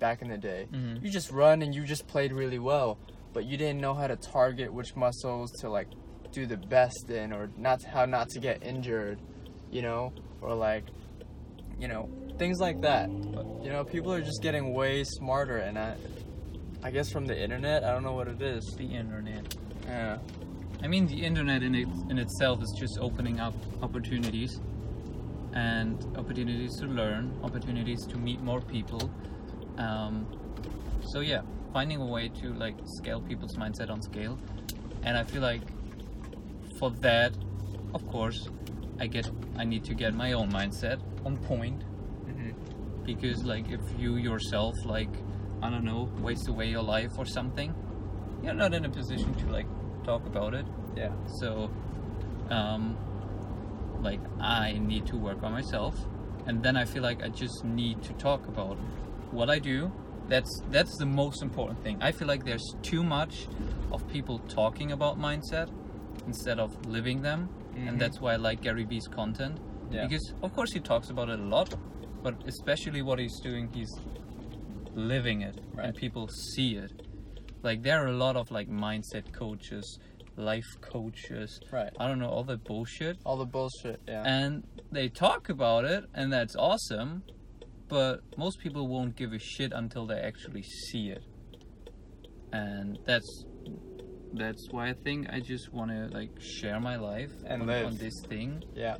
back 0.00 0.22
in 0.22 0.28
the 0.28 0.38
day. 0.38 0.66
Mhm. 0.72 1.02
You 1.04 1.10
just 1.10 1.30
run 1.30 1.62
and 1.62 1.74
you 1.74 1.84
just 1.84 2.06
played 2.08 2.32
really 2.32 2.58
well, 2.58 2.98
but 3.32 3.44
you 3.44 3.56
didn't 3.56 3.80
know 3.80 3.94
how 3.94 4.08
to 4.08 4.16
target 4.16 4.72
which 4.72 4.96
muscles 4.96 5.52
to 5.60 5.68
like 5.70 5.88
do 6.32 6.46
the 6.46 6.56
best 6.56 7.10
in 7.10 7.32
or 7.32 7.50
not 7.56 7.82
how 7.84 8.04
not 8.04 8.28
to 8.30 8.40
get 8.40 8.62
injured, 8.62 9.18
you 9.70 9.82
know, 9.82 10.12
or 10.40 10.54
like 10.54 10.84
you 11.78 11.88
know, 11.88 12.10
things 12.38 12.58
like 12.60 12.82
that. 12.82 13.08
But, 13.32 13.46
you 13.64 13.70
know, 13.70 13.84
people 13.84 14.12
are 14.12 14.20
just 14.20 14.42
getting 14.42 14.74
way 14.74 15.02
smarter 15.04 15.56
and 15.58 15.78
I 15.78 15.96
I 16.82 16.90
guess 16.90 17.10
from 17.10 17.26
the 17.26 17.38
internet, 17.38 17.84
I 17.84 17.92
don't 17.92 18.02
know 18.02 18.12
what 18.14 18.28
it 18.28 18.40
is. 18.40 18.64
the 18.78 18.84
internet 18.86 19.54
Yeah. 19.86 20.18
i 20.82 20.86
mean 20.88 21.06
the 21.06 21.20
internet 21.30 21.62
in, 21.62 21.74
it, 21.74 21.88
in 22.10 22.18
itself 22.18 22.62
is 22.62 22.72
just 22.78 22.98
opening 23.00 23.38
up 23.40 23.54
opportunities 23.82 24.52
and 25.52 25.94
opportunities 26.16 26.72
to 26.80 26.86
learn 26.86 27.24
opportunities 27.42 28.00
to 28.06 28.16
meet 28.18 28.40
more 28.40 28.60
people 28.60 29.10
um, 29.78 30.26
so 31.12 31.20
yeah 31.20 31.42
finding 31.72 32.00
a 32.00 32.06
way 32.06 32.28
to 32.40 32.46
like 32.54 32.76
scale 32.98 33.20
people's 33.20 33.56
mindset 33.56 33.90
on 33.90 34.00
scale 34.00 34.38
and 35.02 35.16
i 35.18 35.24
feel 35.24 35.42
like 35.42 35.62
for 36.80 36.90
that 36.90 37.32
of 37.94 38.06
course 38.08 38.48
i 38.98 39.06
get 39.06 39.30
i 39.56 39.64
need 39.64 39.84
to 39.84 39.94
get 39.94 40.14
my 40.14 40.32
own 40.32 40.50
mindset 40.50 40.98
on 41.24 41.36
point. 41.36 41.82
Hmm 42.24 42.50
because 43.04 43.44
like 43.44 43.68
if 43.70 43.80
you 43.98 44.16
yourself 44.16 44.74
like 44.84 45.08
i 45.62 45.70
don't 45.70 45.84
know 45.84 46.08
waste 46.20 46.48
away 46.48 46.68
your 46.68 46.82
life 46.82 47.12
or 47.18 47.24
something 47.24 47.74
you're 48.42 48.54
not 48.54 48.72
in 48.74 48.84
a 48.84 48.88
position 48.88 49.34
to 49.34 49.46
like 49.46 49.66
talk 50.04 50.24
about 50.26 50.54
it. 50.54 50.66
Yeah. 50.96 51.12
so 51.40 51.70
um 52.50 52.96
like 54.00 54.20
i 54.40 54.78
need 54.78 55.06
to 55.06 55.16
work 55.16 55.42
on 55.42 55.52
myself 55.52 55.94
and 56.46 56.62
then 56.62 56.76
i 56.76 56.84
feel 56.84 57.02
like 57.02 57.22
i 57.22 57.28
just 57.28 57.64
need 57.64 58.02
to 58.02 58.12
talk 58.14 58.46
about 58.48 58.76
what 59.30 59.50
i 59.50 59.58
do. 59.58 59.92
That's 60.28 60.62
that's 60.70 60.96
the 60.96 61.06
most 61.06 61.42
important 61.42 61.82
thing. 61.82 61.98
I 62.00 62.12
feel 62.12 62.28
like 62.28 62.44
there's 62.44 62.74
too 62.82 63.02
much 63.02 63.48
of 63.90 64.06
people 64.08 64.38
talking 64.48 64.92
about 64.92 65.18
mindset 65.18 65.68
instead 66.26 66.58
of 66.58 66.70
living 66.86 67.22
them 67.22 67.48
Mhm. 67.74 67.88
and 67.88 68.00
that's 68.00 68.20
why 68.20 68.32
i 68.34 68.36
like 68.36 68.60
gary 68.62 68.84
vee's 68.84 69.08
content 69.08 69.58
Yeah. 69.90 70.06
because 70.06 70.32
of 70.42 70.52
course 70.54 70.72
he 70.72 70.80
talks 70.80 71.10
about 71.10 71.28
it 71.28 71.38
a 71.40 71.42
lot 71.56 71.74
but 72.22 72.34
especially 72.46 73.02
what 73.02 73.18
he's 73.18 73.38
doing 73.40 73.68
he's 73.72 73.92
living 74.94 75.42
it 75.42 75.56
Right. 75.74 75.86
and 75.86 75.94
people 75.96 76.28
see 76.54 76.76
it 76.76 76.92
Like 77.62 77.82
there 77.82 77.98
are 78.02 78.06
a 78.08 78.16
lot 78.26 78.36
of 78.36 78.50
like 78.50 78.68
mindset 78.70 79.32
coaches, 79.32 79.98
life 80.36 80.70
coaches. 80.80 81.60
Right. 81.70 81.92
I 82.00 82.08
don't 82.08 82.18
know 82.18 82.30
all 82.30 82.42
the 82.42 82.56
bullshit, 82.56 83.18
All 83.26 83.36
the 83.36 83.44
bullshit. 83.56 84.00
Yeah. 84.08 84.22
and 84.24 84.64
they 84.90 85.10
talk 85.10 85.50
about 85.50 85.84
it, 85.84 86.02
and 86.14 86.32
that's 86.32 86.56
awesome. 86.56 87.22
But 87.88 88.14
most 88.38 88.60
people 88.60 88.88
won't 88.88 89.14
give 89.14 89.34
a 89.34 89.38
shit 89.38 89.72
until 89.74 90.06
they 90.06 90.20
actually 90.30 90.62
see 90.62 91.10
it, 91.10 91.22
and 92.52 92.98
that's 93.04 93.44
that's 94.32 94.68
why 94.70 94.88
I 94.88 94.92
think 94.92 95.28
I 95.30 95.40
just 95.40 95.72
want 95.72 95.90
to 95.90 96.08
like 96.16 96.30
share 96.40 96.78
my 96.80 96.96
life 96.96 97.32
And 97.46 97.62
on, 97.62 97.68
live. 97.68 97.86
on 97.86 97.96
this 97.96 98.20
thing 98.28 98.62
yeah. 98.74 98.96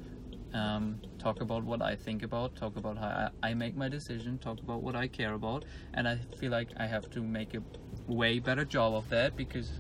um, 0.55 1.01
talk 1.19 1.41
about 1.41 1.63
what 1.65 1.81
I 1.83 1.95
think 1.97 2.23
about, 2.23 2.57
talk 2.57 2.77
about 2.77 2.99
how 2.99 3.31
I, 3.43 3.51
I 3.51 3.55
make 3.55 3.77
my 3.77 3.89
decision, 3.89 4.39
talk 4.39 4.59
about 4.61 4.83
what 4.83 4.97
I 4.97 5.07
care 5.09 5.35
about, 5.35 5.65
and 5.95 6.09
I 6.09 6.19
feel 6.39 6.51
like 6.51 6.69
I 6.77 6.87
have 6.87 7.09
to 7.11 7.21
make 7.23 7.55
a 7.55 7.63
way 8.09 8.39
better 8.41 8.65
job 8.65 8.95
of 8.95 9.09
that 9.11 9.37
because 9.37 9.71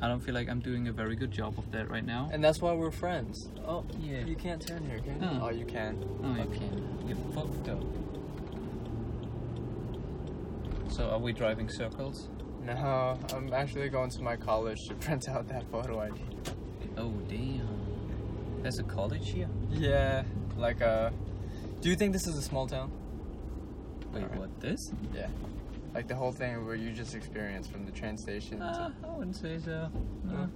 I 0.00 0.06
don't 0.08 0.20
feel 0.20 0.34
like 0.34 0.48
I'm 0.48 0.60
doing 0.60 0.86
a 0.88 0.92
very 0.92 1.16
good 1.16 1.30
job 1.32 1.58
of 1.58 1.70
that 1.72 1.90
right 1.90 2.04
now. 2.04 2.28
And 2.32 2.44
that's 2.44 2.60
why 2.60 2.72
we're 2.72 2.90
friends. 2.92 3.48
Oh, 3.66 3.84
Yeah. 3.98 4.24
You 4.24 4.36
can't 4.36 4.64
turn 4.64 4.84
here, 4.88 4.98
can 5.00 5.14
you? 5.14 5.20
No. 5.20 5.40
Oh, 5.44 5.50
you 5.50 5.64
can. 5.64 6.04
Oh, 6.22 6.34
you 6.36 6.50
can. 6.58 6.84
You're 7.08 7.16
fucked 7.34 7.68
up. 7.68 7.82
So 10.92 11.08
are 11.10 11.18
we 11.18 11.32
driving 11.32 11.68
circles? 11.68 12.28
No, 12.74 13.18
I'm 13.34 13.52
actually 13.52 13.88
going 13.88 14.10
to 14.10 14.22
my 14.22 14.36
college 14.36 14.86
to 14.88 14.94
print 15.06 15.28
out 15.28 15.48
that 15.48 15.64
photo 15.70 16.00
ID. 16.00 16.20
Oh 16.96 17.10
damn. 17.28 17.68
There's 18.62 18.78
a 18.78 18.82
college 18.82 19.30
here? 19.30 19.48
Yeah, 19.70 20.24
like 20.56 20.82
uh, 20.82 21.10
do 21.80 21.88
you 21.88 21.96
think 21.96 22.12
this 22.12 22.26
is 22.26 22.36
a 22.36 22.42
small 22.42 22.66
town? 22.66 22.90
Wait, 24.12 24.22
Alright. 24.24 24.38
what? 24.38 24.60
This? 24.60 24.92
Yeah, 25.14 25.28
like 25.94 26.08
the 26.08 26.14
whole 26.16 26.32
thing 26.32 26.66
where 26.66 26.74
you 26.74 26.92
just 26.92 27.14
experienced 27.14 27.70
from 27.70 27.86
the 27.86 27.92
train 27.92 28.16
station. 28.18 28.60
Uh, 28.60 28.88
to, 28.88 29.06
I 29.06 29.10
wouldn't 29.16 29.36
say 29.36 29.58
so. 29.64 29.88
No. 30.24 30.32
No? 30.34 30.48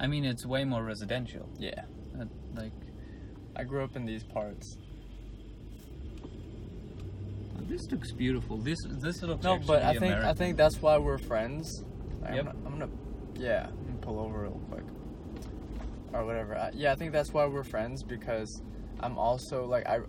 I 0.00 0.06
mean, 0.08 0.24
it's 0.24 0.44
way 0.44 0.64
more 0.64 0.82
residential. 0.82 1.48
yeah, 1.58 1.84
Uh, 2.20 2.24
like, 2.56 2.72
I 3.54 3.62
grew 3.62 3.84
up 3.84 3.94
in 3.94 4.04
these 4.04 4.24
parts. 4.24 4.76
This 7.68 7.90
looks 7.90 8.12
beautiful. 8.12 8.56
This 8.58 8.78
this 8.86 9.22
looks 9.22 9.42
No, 9.44 9.58
but 9.58 9.82
I 9.82 9.94
think 9.98 10.14
I 10.14 10.32
think 10.34 10.56
that's 10.56 10.80
why 10.80 10.98
we're 10.98 11.18
friends. 11.18 11.84
Like, 12.22 12.34
Yep. 12.34 12.46
I'm, 12.46 12.46
gonna, 12.46 12.66
I'm 12.66 12.78
gonna, 12.78 12.92
yeah, 13.36 13.66
I'm 13.68 13.84
gonna 13.86 13.98
pull 14.00 14.18
over 14.20 14.42
real 14.42 14.60
quick, 14.70 14.84
or 16.12 16.24
whatever. 16.24 16.56
I, 16.56 16.70
yeah, 16.74 16.92
I 16.92 16.94
think 16.94 17.12
that's 17.12 17.32
why 17.32 17.46
we're 17.46 17.64
friends 17.64 18.02
because 18.02 18.62
I'm 19.00 19.18
also 19.18 19.64
like 19.66 19.86
I, 19.86 20.00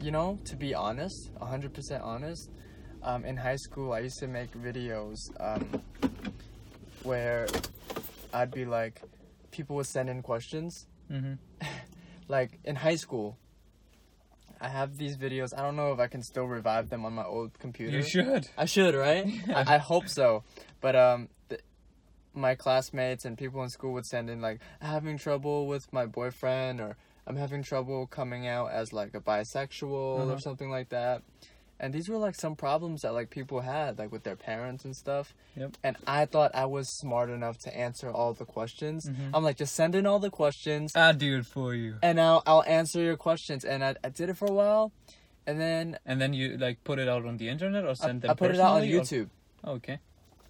you 0.00 0.10
know, 0.10 0.38
to 0.46 0.56
be 0.56 0.74
honest, 0.74 1.30
100% 1.40 2.02
honest. 2.04 2.50
Um, 3.02 3.24
in 3.24 3.36
high 3.36 3.56
school, 3.56 3.92
I 3.94 4.00
used 4.00 4.18
to 4.18 4.28
make 4.28 4.52
videos 4.52 5.16
um, 5.40 5.82
where 7.02 7.46
I'd 8.34 8.50
be 8.50 8.64
like, 8.66 9.00
people 9.50 9.76
would 9.76 9.86
send 9.86 10.08
in 10.10 10.22
questions. 10.22 10.86
Mhm. 11.10 11.38
Like 12.28 12.60
in 12.64 12.76
high 12.76 12.94
school, 12.94 13.36
I 14.60 14.68
have 14.68 14.96
these 14.98 15.16
videos. 15.16 15.56
I 15.56 15.62
don't 15.62 15.76
know 15.76 15.92
if 15.92 15.98
I 16.00 16.06
can 16.06 16.22
still 16.22 16.44
revive 16.44 16.90
them 16.90 17.04
on 17.06 17.14
my 17.14 17.24
old 17.24 17.58
computer. 17.58 17.96
You 17.96 18.02
should. 18.02 18.46
I 18.58 18.66
should, 18.66 18.94
right? 18.94 19.26
Yeah. 19.26 19.64
I, 19.66 19.76
I 19.76 19.78
hope 19.78 20.08
so. 20.08 20.44
But 20.80 20.96
um, 20.96 21.28
th- 21.48 21.62
my 22.34 22.54
classmates 22.54 23.24
and 23.24 23.38
people 23.38 23.62
in 23.62 23.70
school 23.70 23.92
would 23.94 24.06
send 24.06 24.28
in 24.28 24.40
like, 24.40 24.60
having 24.80 25.16
trouble 25.18 25.66
with 25.66 25.90
my 25.92 26.04
boyfriend, 26.06 26.80
or 26.80 26.96
I'm 27.26 27.36
having 27.36 27.62
trouble 27.62 28.06
coming 28.06 28.46
out 28.48 28.70
as 28.70 28.92
like 28.92 29.14
a 29.14 29.20
bisexual 29.20 30.20
Uh-huh. 30.20 30.32
or 30.34 30.38
something 30.38 30.70
like 30.70 30.90
that. 30.90 31.22
And 31.82 31.94
these 31.94 32.10
were 32.10 32.18
like 32.18 32.34
some 32.34 32.56
problems 32.56 33.00
that 33.02 33.14
like 33.14 33.30
people 33.30 33.60
had 33.62 33.98
like 33.98 34.12
with 34.12 34.22
their 34.22 34.36
parents 34.36 34.84
and 34.84 34.94
stuff. 34.94 35.34
Yep. 35.56 35.78
And 35.82 35.96
I 36.06 36.26
thought 36.26 36.50
I 36.54 36.66
was 36.66 36.88
smart 36.90 37.30
enough 37.30 37.56
to 37.60 37.74
answer 37.76 38.10
all 38.10 38.34
the 38.34 38.44
questions. 38.44 39.06
Mhm. 39.08 39.30
I'm 39.32 39.42
like, 39.42 39.56
just 39.56 39.74
send 39.74 39.94
in 39.94 40.04
all 40.06 40.18
the 40.18 40.28
questions 40.30 40.94
I'll 40.94 41.14
do 41.14 41.38
it 41.38 41.46
for 41.46 41.74
you. 41.74 41.96
and 42.02 42.20
I'll 42.20 42.42
I'll 42.46 42.62
answer 42.64 43.00
your 43.00 43.16
questions. 43.16 43.64
And 43.64 43.82
I, 43.82 43.96
I 44.04 44.10
did 44.10 44.28
it 44.28 44.36
for 44.36 44.44
a 44.46 44.52
while, 44.52 44.92
and 45.46 45.58
then 45.58 45.98
And 46.04 46.20
then 46.20 46.34
you 46.34 46.58
like 46.58 46.84
put 46.84 46.98
it 46.98 47.08
out 47.08 47.24
on 47.24 47.38
the 47.38 47.48
internet 47.48 47.82
or 47.84 47.90
I, 47.90 47.94
send 47.94 48.20
them 48.22 48.30
I 48.30 48.34
put 48.34 48.50
it 48.50 48.60
out 48.60 48.74
on 48.74 48.80
personally, 48.82 48.98
or- 48.98 49.24
YouTube. 49.24 49.28
Oh, 49.64 49.72
okay. 49.80 49.98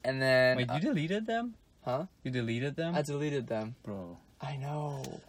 And 0.03 0.21
then 0.21 0.57
Wait, 0.57 0.71
you 0.75 0.81
deleted 0.81 1.27
them? 1.27 1.55
huh? 1.85 2.07
You 2.25 2.31
deleted 2.33 2.75
them? 2.75 2.95
I 2.97 3.03
deleted 3.03 3.47
them. 3.47 3.77
Bro. 3.85 4.17
I 4.41 4.57
know. 4.57 5.21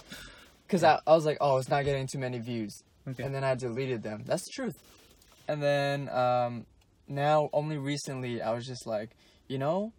Cause 0.68 0.82
I, 0.82 1.00
I 1.06 1.14
was 1.14 1.24
like, 1.26 1.38
oh, 1.40 1.58
it's 1.58 1.68
not 1.68 1.84
getting 1.84 2.06
too 2.08 2.18
many 2.18 2.38
views, 2.38 2.82
Okay. 3.08 3.22
and 3.22 3.32
then 3.34 3.44
I 3.44 3.54
deleted 3.54 4.02
them. 4.02 4.24
That's 4.26 4.44
the 4.46 4.50
truth. 4.50 4.82
And 5.48 5.62
then 5.62 6.08
um, 6.08 6.66
now 7.08 7.48
only 7.52 7.78
recently 7.78 8.42
I 8.42 8.52
was 8.52 8.66
just 8.66 8.86
like, 8.86 9.10
you 9.48 9.58
know, 9.58 9.92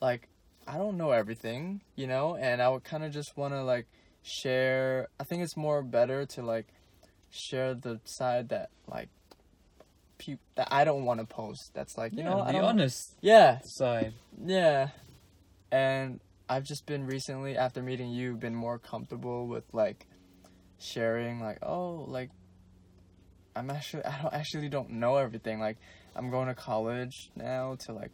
like 0.00 0.28
I 0.66 0.78
don't 0.78 0.96
know 0.96 1.10
everything, 1.10 1.82
you 1.96 2.06
know, 2.06 2.36
and 2.36 2.62
I 2.62 2.68
would 2.68 2.84
kind 2.84 3.04
of 3.04 3.12
just 3.12 3.36
want 3.36 3.54
to 3.54 3.62
like 3.62 3.86
share. 4.22 5.08
I 5.20 5.24
think 5.24 5.42
it's 5.42 5.56
more 5.56 5.82
better 5.82 6.26
to 6.26 6.42
like 6.42 6.68
share 7.30 7.74
the 7.74 8.00
side 8.04 8.48
that 8.50 8.70
like 8.86 9.08
that 10.54 10.68
I 10.70 10.84
don't 10.84 11.04
want 11.04 11.20
to 11.20 11.26
post. 11.26 11.72
That's 11.74 11.98
like 11.98 12.12
you 12.12 12.22
yeah, 12.22 12.30
know, 12.30 12.44
the 12.46 12.60
honest 12.60 13.14
yeah, 13.20 13.58
side. 13.64 14.14
yeah. 14.42 14.88
And 15.70 16.20
I've 16.48 16.64
just 16.64 16.86
been 16.86 17.06
recently, 17.06 17.56
after 17.56 17.82
meeting 17.82 18.10
you, 18.10 18.34
been 18.34 18.54
more 18.54 18.78
comfortable 18.78 19.46
with 19.46 19.64
like 19.72 20.06
sharing, 20.78 21.40
like, 21.40 21.58
oh, 21.62 22.04
like, 22.08 22.30
I'm 23.56 23.70
actually, 23.70 24.04
I 24.04 24.22
don't 24.22 24.34
actually 24.34 24.68
don't 24.68 24.90
know 24.90 25.16
everything. 25.16 25.60
Like, 25.60 25.78
I'm 26.14 26.30
going 26.30 26.48
to 26.48 26.54
college 26.54 27.30
now 27.36 27.76
to 27.86 27.92
like, 27.92 28.12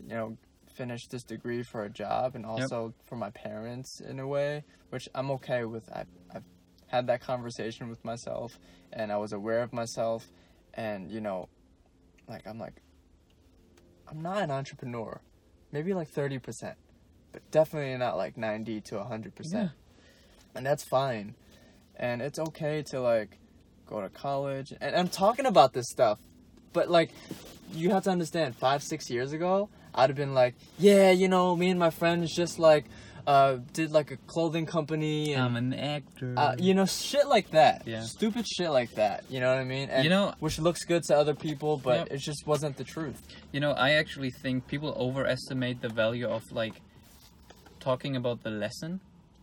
you 0.00 0.14
know, 0.14 0.36
finish 0.74 1.06
this 1.08 1.24
degree 1.24 1.62
for 1.62 1.84
a 1.84 1.90
job 1.90 2.34
and 2.34 2.46
also 2.46 2.94
for 3.06 3.16
my 3.16 3.30
parents 3.30 4.00
in 4.00 4.20
a 4.20 4.26
way, 4.26 4.64
which 4.90 5.08
I'm 5.14 5.30
okay 5.32 5.64
with. 5.64 5.90
I, 5.90 6.04
I've 6.34 6.44
had 6.86 7.06
that 7.08 7.20
conversation 7.20 7.88
with 7.88 8.04
myself 8.04 8.58
and 8.92 9.10
I 9.10 9.16
was 9.16 9.32
aware 9.32 9.62
of 9.62 9.72
myself 9.72 10.26
and, 10.74 11.10
you 11.10 11.20
know, 11.20 11.48
like, 12.28 12.46
I'm 12.46 12.58
like, 12.58 12.82
I'm 14.06 14.22
not 14.22 14.42
an 14.42 14.50
entrepreneur. 14.50 15.20
Maybe 15.72 15.92
like 15.92 16.10
30%, 16.10 16.74
but 17.32 17.50
definitely 17.50 17.96
not 17.96 18.16
like 18.16 18.36
90 18.36 18.80
to 18.82 18.94
100%. 18.94 19.32
Yeah. 19.52 19.68
And 20.54 20.64
that's 20.64 20.84
fine. 20.84 21.34
And 21.96 22.22
it's 22.22 22.38
okay 22.38 22.82
to 22.90 23.00
like 23.00 23.38
go 23.88 24.00
to 24.00 24.08
college. 24.08 24.72
And 24.80 24.94
I'm 24.94 25.08
talking 25.08 25.46
about 25.46 25.72
this 25.72 25.86
stuff, 25.88 26.18
but 26.72 26.90
like, 26.90 27.10
you 27.72 27.90
have 27.90 28.04
to 28.04 28.10
understand, 28.10 28.56
five, 28.56 28.82
six 28.82 29.10
years 29.10 29.32
ago, 29.32 29.68
I'd 29.94 30.10
have 30.10 30.16
been 30.16 30.34
like, 30.34 30.54
yeah, 30.78 31.10
you 31.10 31.28
know, 31.28 31.56
me 31.56 31.70
and 31.70 31.78
my 31.78 31.90
friends 31.90 32.34
just 32.34 32.58
like, 32.58 32.84
uh, 33.26 33.58
did 33.74 33.90
like 33.90 34.10
a 34.10 34.16
clothing 34.26 34.64
company 34.64 35.34
and 35.34 35.42
I'm 35.42 35.56
an 35.56 35.74
actor. 35.74 36.32
uh, 36.36 36.56
you 36.58 36.72
know, 36.72 36.86
shit 36.86 37.26
like 37.28 37.50
that. 37.50 37.82
Yeah. 37.86 38.00
Stupid 38.02 38.46
shit 38.46 38.70
like 38.70 38.94
that. 38.94 39.24
You 39.28 39.40
know 39.40 39.50
what 39.50 39.58
I 39.60 39.64
mean? 39.64 39.90
And 39.90 40.02
You 40.04 40.08
know- 40.10 40.32
which 40.40 40.58
looks 40.58 40.84
good 40.84 41.02
to 41.04 41.16
other 41.16 41.34
people, 41.34 41.76
but 41.76 42.10
it 42.10 42.18
just 42.18 42.46
wasn't 42.46 42.76
the 42.78 42.84
truth. 42.84 43.20
You 43.52 43.60
know, 43.60 43.72
I 43.72 43.90
actually 43.92 44.30
think 44.30 44.66
people 44.66 44.94
overestimate 44.96 45.82
the 45.82 45.90
value 45.90 46.26
of 46.26 46.42
like 46.52 46.80
talking 47.80 48.16
about 48.16 48.42
the 48.44 48.50
lesson. 48.50 49.00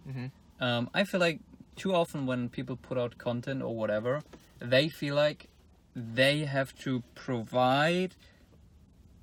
Mhm. 0.09 0.31
Um, 0.59 0.89
I 0.93 1.03
feel 1.03 1.19
like 1.19 1.39
too 1.75 1.93
often 1.93 2.25
when 2.25 2.49
people 2.49 2.75
put 2.75 2.97
out 2.97 3.17
content 3.17 3.61
or 3.61 3.75
whatever, 3.75 4.23
they 4.59 4.89
feel 4.89 5.15
like 5.15 5.47
they 5.95 6.45
have 6.45 6.77
to 6.79 7.03
provide 7.13 8.15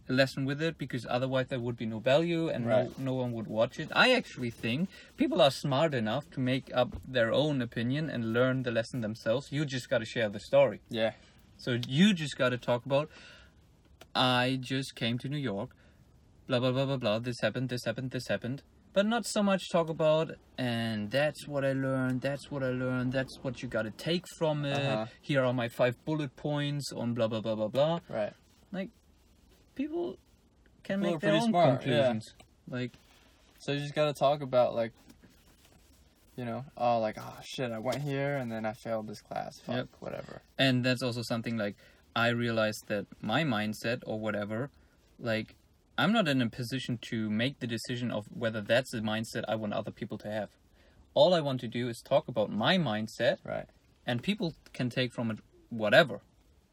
a 0.09 0.13
lesson 0.13 0.45
with 0.45 0.61
it 0.61 0.77
because 0.79 1.07
otherwise 1.09 1.47
there 1.49 1.61
would 1.61 1.77
be 1.77 1.87
no 1.87 1.99
value 1.99 2.49
and 2.49 2.67
Right. 2.67 2.99
no, 2.99 3.05
no 3.05 3.15
one 3.15 3.33
would 3.33 3.47
watch 3.47 3.79
it. 3.79 3.89
I 3.95 4.13
actually 4.13 4.51
think 4.51 4.89
people 5.17 5.41
are 5.41 5.51
smart 5.51 5.95
enough 5.95 6.29
to 6.33 6.41
make 6.41 6.71
up 6.75 6.97
their 7.07 7.33
own 7.33 7.63
opinion 7.63 8.11
and 8.11 8.33
learn 8.33 8.63
the 8.65 8.71
lesson 8.71 9.01
themselves. 9.01 9.53
You 9.53 9.65
just 9.65 9.89
got 9.89 9.99
to 9.99 10.05
share 10.05 10.29
the 10.29 10.41
story. 10.41 10.81
Yeah. 10.91 11.13
So 11.57 11.79
you 11.87 12.13
just 12.15 12.37
got 12.37 12.49
to 12.51 12.59
talk 12.59 12.85
about. 12.85 13.09
I 14.15 14.59
just 14.61 14.95
came 14.95 15.19
to 15.19 15.29
New 15.29 15.39
York. 15.39 15.71
Blah 16.49 16.59
blah 16.59 16.73
blah 16.73 16.85
blah 16.87 16.97
blah. 16.97 17.19
This 17.21 17.41
happened. 17.41 17.69
This 17.69 17.85
happened. 17.85 18.11
This 18.11 18.27
happened. 18.29 18.63
But 18.95 19.07
not 19.07 19.25
so 19.27 19.43
much 19.43 19.63
talk 19.71 19.89
about. 19.89 20.33
And 20.59 21.11
that's 21.11 21.49
what 21.49 21.65
I 21.65 21.73
learned. 21.73 22.21
That's 22.21 22.51
what 22.51 22.63
I 22.63 22.69
learned. 22.71 23.13
That's 23.13 23.39
what 23.43 23.63
you 23.63 23.69
got 23.69 23.83
to 23.83 23.91
take 23.91 24.25
from 24.39 24.65
it. 24.65 24.75
Uh-huh. 24.79 25.07
Here 25.21 25.43
are 25.45 25.53
my 25.55 25.69
five 25.69 25.97
bullet 26.05 26.37
points 26.37 26.93
on 26.93 27.15
blah 27.15 27.27
blah 27.29 27.41
blah 27.41 27.55
blah 27.55 27.69
blah. 27.69 28.01
Right. 28.09 28.33
Like 28.71 28.91
people 29.75 30.17
can 30.83 31.01
People 31.01 31.13
make 31.13 31.21
their 31.21 31.31
pretty 31.31 31.45
own 31.45 31.51
smart, 31.51 31.69
yeah. 31.87 31.97
conclusions. 31.97 32.35
Like 32.69 32.93
So 33.59 33.73
you 33.73 33.81
just 33.81 33.95
gotta 33.95 34.13
talk 34.13 34.43
about 34.43 34.75
like, 34.75 34.93
you 36.37 36.45
know, 36.45 36.65
oh 36.77 36.99
like 37.01 37.17
oh 37.19 37.39
shit, 37.43 37.71
I 37.73 37.79
went 37.79 38.03
here 38.03 38.37
and 38.37 38.51
then 38.53 38.65
I 38.67 38.73
failed 38.73 39.07
this 39.07 39.21
class. 39.21 39.59
Fuck, 39.61 39.77
Yep. 39.77 39.89
whatever. 40.01 40.43
and 40.59 40.85
that's 40.85 41.03
also 41.03 41.23
something 41.23 41.57
like 41.57 41.77
i 42.15 42.29
realized 42.29 42.85
that 42.89 43.07
my 43.23 43.43
mindset 43.43 44.01
or 44.05 44.21
whatever 44.21 44.69
like 45.19 45.55
i'm 46.03 46.13
not 46.13 46.27
in 46.29 46.41
a 46.43 46.49
position 46.49 46.99
to 47.11 47.31
make 47.31 47.55
the 47.61 47.67
decision 47.77 48.11
of 48.11 48.27
whether 48.43 48.61
that's 48.61 48.91
the 48.91 49.01
mindset 49.13 49.45
i 49.49 49.55
want 49.55 49.73
other 49.73 49.91
people 50.01 50.19
to 50.19 50.29
have 50.39 50.51
all 51.15 51.33
i 51.35 51.41
want 51.41 51.61
to 51.61 51.69
do 51.69 51.89
is 51.89 52.01
talk 52.03 52.25
about 52.29 52.51
my 52.51 52.75
mindset 52.77 53.37
Right. 53.45 53.69
and 54.09 54.23
people 54.23 54.55
can 54.73 54.89
take 54.91 55.13
from 55.13 55.31
it 55.33 55.39
whatever 55.71 56.21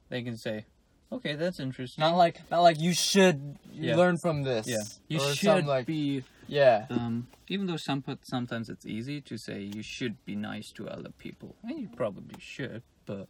they 0.09 0.21
can 0.23 0.37
say 0.37 0.65
Okay, 1.11 1.33
that's 1.35 1.59
interesting. 1.59 2.03
Not 2.03 2.15
like 2.25 2.37
not 2.51 2.61
like 2.61 2.79
you 2.79 2.93
should 2.93 3.57
Yeah. 3.73 3.95
learn 3.95 4.15
from 4.25 4.43
this. 4.43 4.67
yeah, 4.67 4.83
you 5.07 5.17
or 5.19 5.33
should 5.33 5.65
like 5.65 5.87
be. 5.87 6.23
yeah. 6.47 6.85
Um, 6.91 7.15
even 7.47 7.65
though 7.65 7.77
some 7.77 8.03
sometimes 8.21 8.69
it's 8.69 8.85
easy 8.85 9.19
to 9.21 9.35
say 9.45 9.57
you 9.75 9.81
should 9.81 10.15
be 10.29 10.35
nice 10.35 10.71
to 10.77 10.87
other 10.87 11.09
people, 11.17 11.55
and 11.63 11.79
you 11.79 11.89
probably 12.01 12.35
should, 12.39 12.83
but 13.07 13.25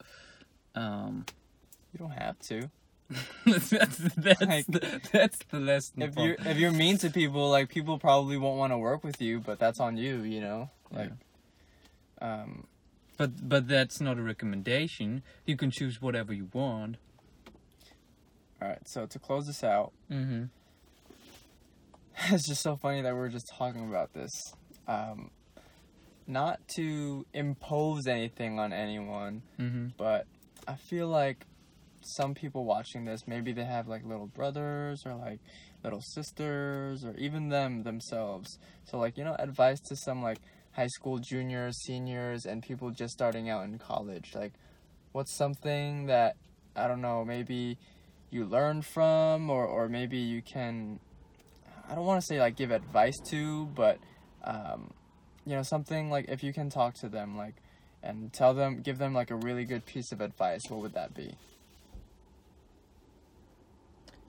um, 0.76 1.26
You 1.94 2.00
don't 2.04 2.18
have 2.26 2.38
to. 2.52 2.70
that's 3.46 3.70
that's 3.70 4.42
Like, 4.42 4.66
the, 4.68 5.02
that's 5.12 5.40
the 5.52 5.60
lesson. 5.60 6.02
If 6.04 6.16
you 6.18 6.36
if 6.40 6.58
you're 6.58 6.72
mean 6.72 6.98
to 7.00 7.10
people, 7.10 7.50
like 7.50 7.70
people 7.70 7.98
probably 7.98 8.38
won't 8.38 8.58
want 8.60 8.72
to 8.74 8.78
work 8.78 9.04
with 9.04 9.20
you, 9.22 9.40
but 9.40 9.58
that's 9.60 9.80
on 9.80 9.98
you, 9.98 10.22
you 10.22 10.42
know. 10.42 10.70
Like, 10.92 11.12
um, 12.22 12.68
but 13.18 13.48
but 13.50 13.68
that's 13.68 14.00
not 14.00 14.18
a 14.18 14.22
recommendation. 14.22 15.24
You 15.46 15.58
can 15.58 15.72
choose 15.72 16.02
whatever 16.02 16.34
you 16.34 16.50
want. 16.54 16.98
all 18.62 18.68
right. 18.68 18.88
So 18.88 19.06
to 19.08 19.20
close 19.20 19.48
this 19.48 19.64
out, 19.64 19.92
Mm-hmm. 20.12 20.44
it's 22.34 22.48
just 22.48 22.62
so 22.62 22.76
funny 22.76 23.02
that 23.02 23.16
we're 23.16 23.30
just 23.30 23.48
talking 23.58 23.88
about 23.88 24.14
this. 24.14 24.32
Um, 24.88 25.32
not 26.28 26.60
to 26.76 27.26
impose 27.34 28.06
anything 28.08 28.60
on 28.60 28.72
anyone, 28.74 29.42
Mm-hmm. 29.60 29.88
but 29.98 30.28
I 30.68 30.76
feel 30.76 31.08
like 31.08 31.46
some 32.16 32.34
people 32.34 32.66
watching 32.66 33.06
this 33.06 33.28
maybe 33.28 33.52
they 33.52 33.66
have 33.66 33.88
like 33.88 34.06
little 34.06 34.28
brothers 34.28 35.04
or 35.06 35.16
like 35.16 35.40
little 35.84 36.02
sisters 36.02 37.06
or 37.06 37.16
even 37.18 37.50
them 37.50 37.84
themselves. 37.84 38.58
So 38.86 38.98
like 38.98 39.18
you 39.18 39.24
know 39.24 39.36
advice 39.40 39.80
to 39.90 39.96
some 39.96 40.22
like 40.22 40.40
high 40.72 40.88
school 40.88 41.18
juniors 41.18 41.76
seniors 41.84 42.46
and 42.46 42.62
people 42.62 42.92
just 42.92 43.14
starting 43.14 43.50
out 43.50 43.66
in 43.66 43.78
college. 43.78 44.32
Like 44.36 44.54
what's 45.12 45.36
something 45.36 46.06
that 46.06 46.36
i 46.76 46.88
don't 46.88 47.02
know 47.02 47.26
maybe 47.26 47.78
you 48.30 48.46
learn 48.46 48.82
from 48.82 49.50
or 49.50 49.66
or 49.66 49.90
maybe 49.90 50.18
you 50.18 50.42
can 50.42 51.00
i 51.90 51.96
don't 51.96 52.06
want 52.06 52.22
to 52.22 52.26
say 52.26 52.40
like 52.40 52.56
give 52.56 52.72
advice 52.72 53.18
to 53.20 53.66
but 53.68 53.98
um 54.44 54.92
you 55.46 55.56
know 55.56 55.64
something 55.64 56.10
like 56.10 56.26
if 56.30 56.44
you 56.44 56.54
can 56.54 56.70
talk 56.70 56.94
to 56.94 57.10
them 57.10 57.38
like 57.38 57.56
and 58.04 58.32
tell 58.32 58.54
them 58.54 58.82
give 58.82 58.98
them 58.98 59.14
like 59.14 59.32
a 59.32 59.36
really 59.36 59.66
good 59.66 59.86
piece 59.86 60.12
of 60.12 60.22
advice 60.22 60.62
what 60.70 60.80
would 60.80 60.94
that 60.94 61.14
be 61.14 61.34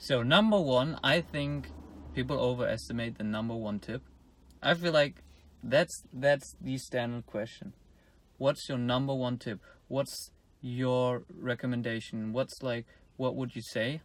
So 0.03 0.23
number 0.23 0.59
one, 0.59 0.99
I 1.05 1.21
think 1.21 1.69
people 2.15 2.41
overestimate 2.41 3.19
the 3.19 3.25
number 3.25 3.55
one 3.55 3.79
tip. 3.79 4.03
I 4.63 4.73
feel 4.75 4.93
like 4.93 5.17
that's 5.63 6.03
that's 6.13 6.57
the 6.59 6.79
standard 6.79 7.27
question. 7.27 7.75
What's 8.39 8.67
your 8.69 8.79
number 8.79 9.15
one 9.15 9.37
tip? 9.37 9.61
What's 9.89 10.31
your 10.63 11.25
recommendation? 11.39 12.33
What's 12.33 12.63
like 12.63 12.87
what 13.19 13.37
would 13.37 13.55
you 13.55 13.61
say? 13.63 14.01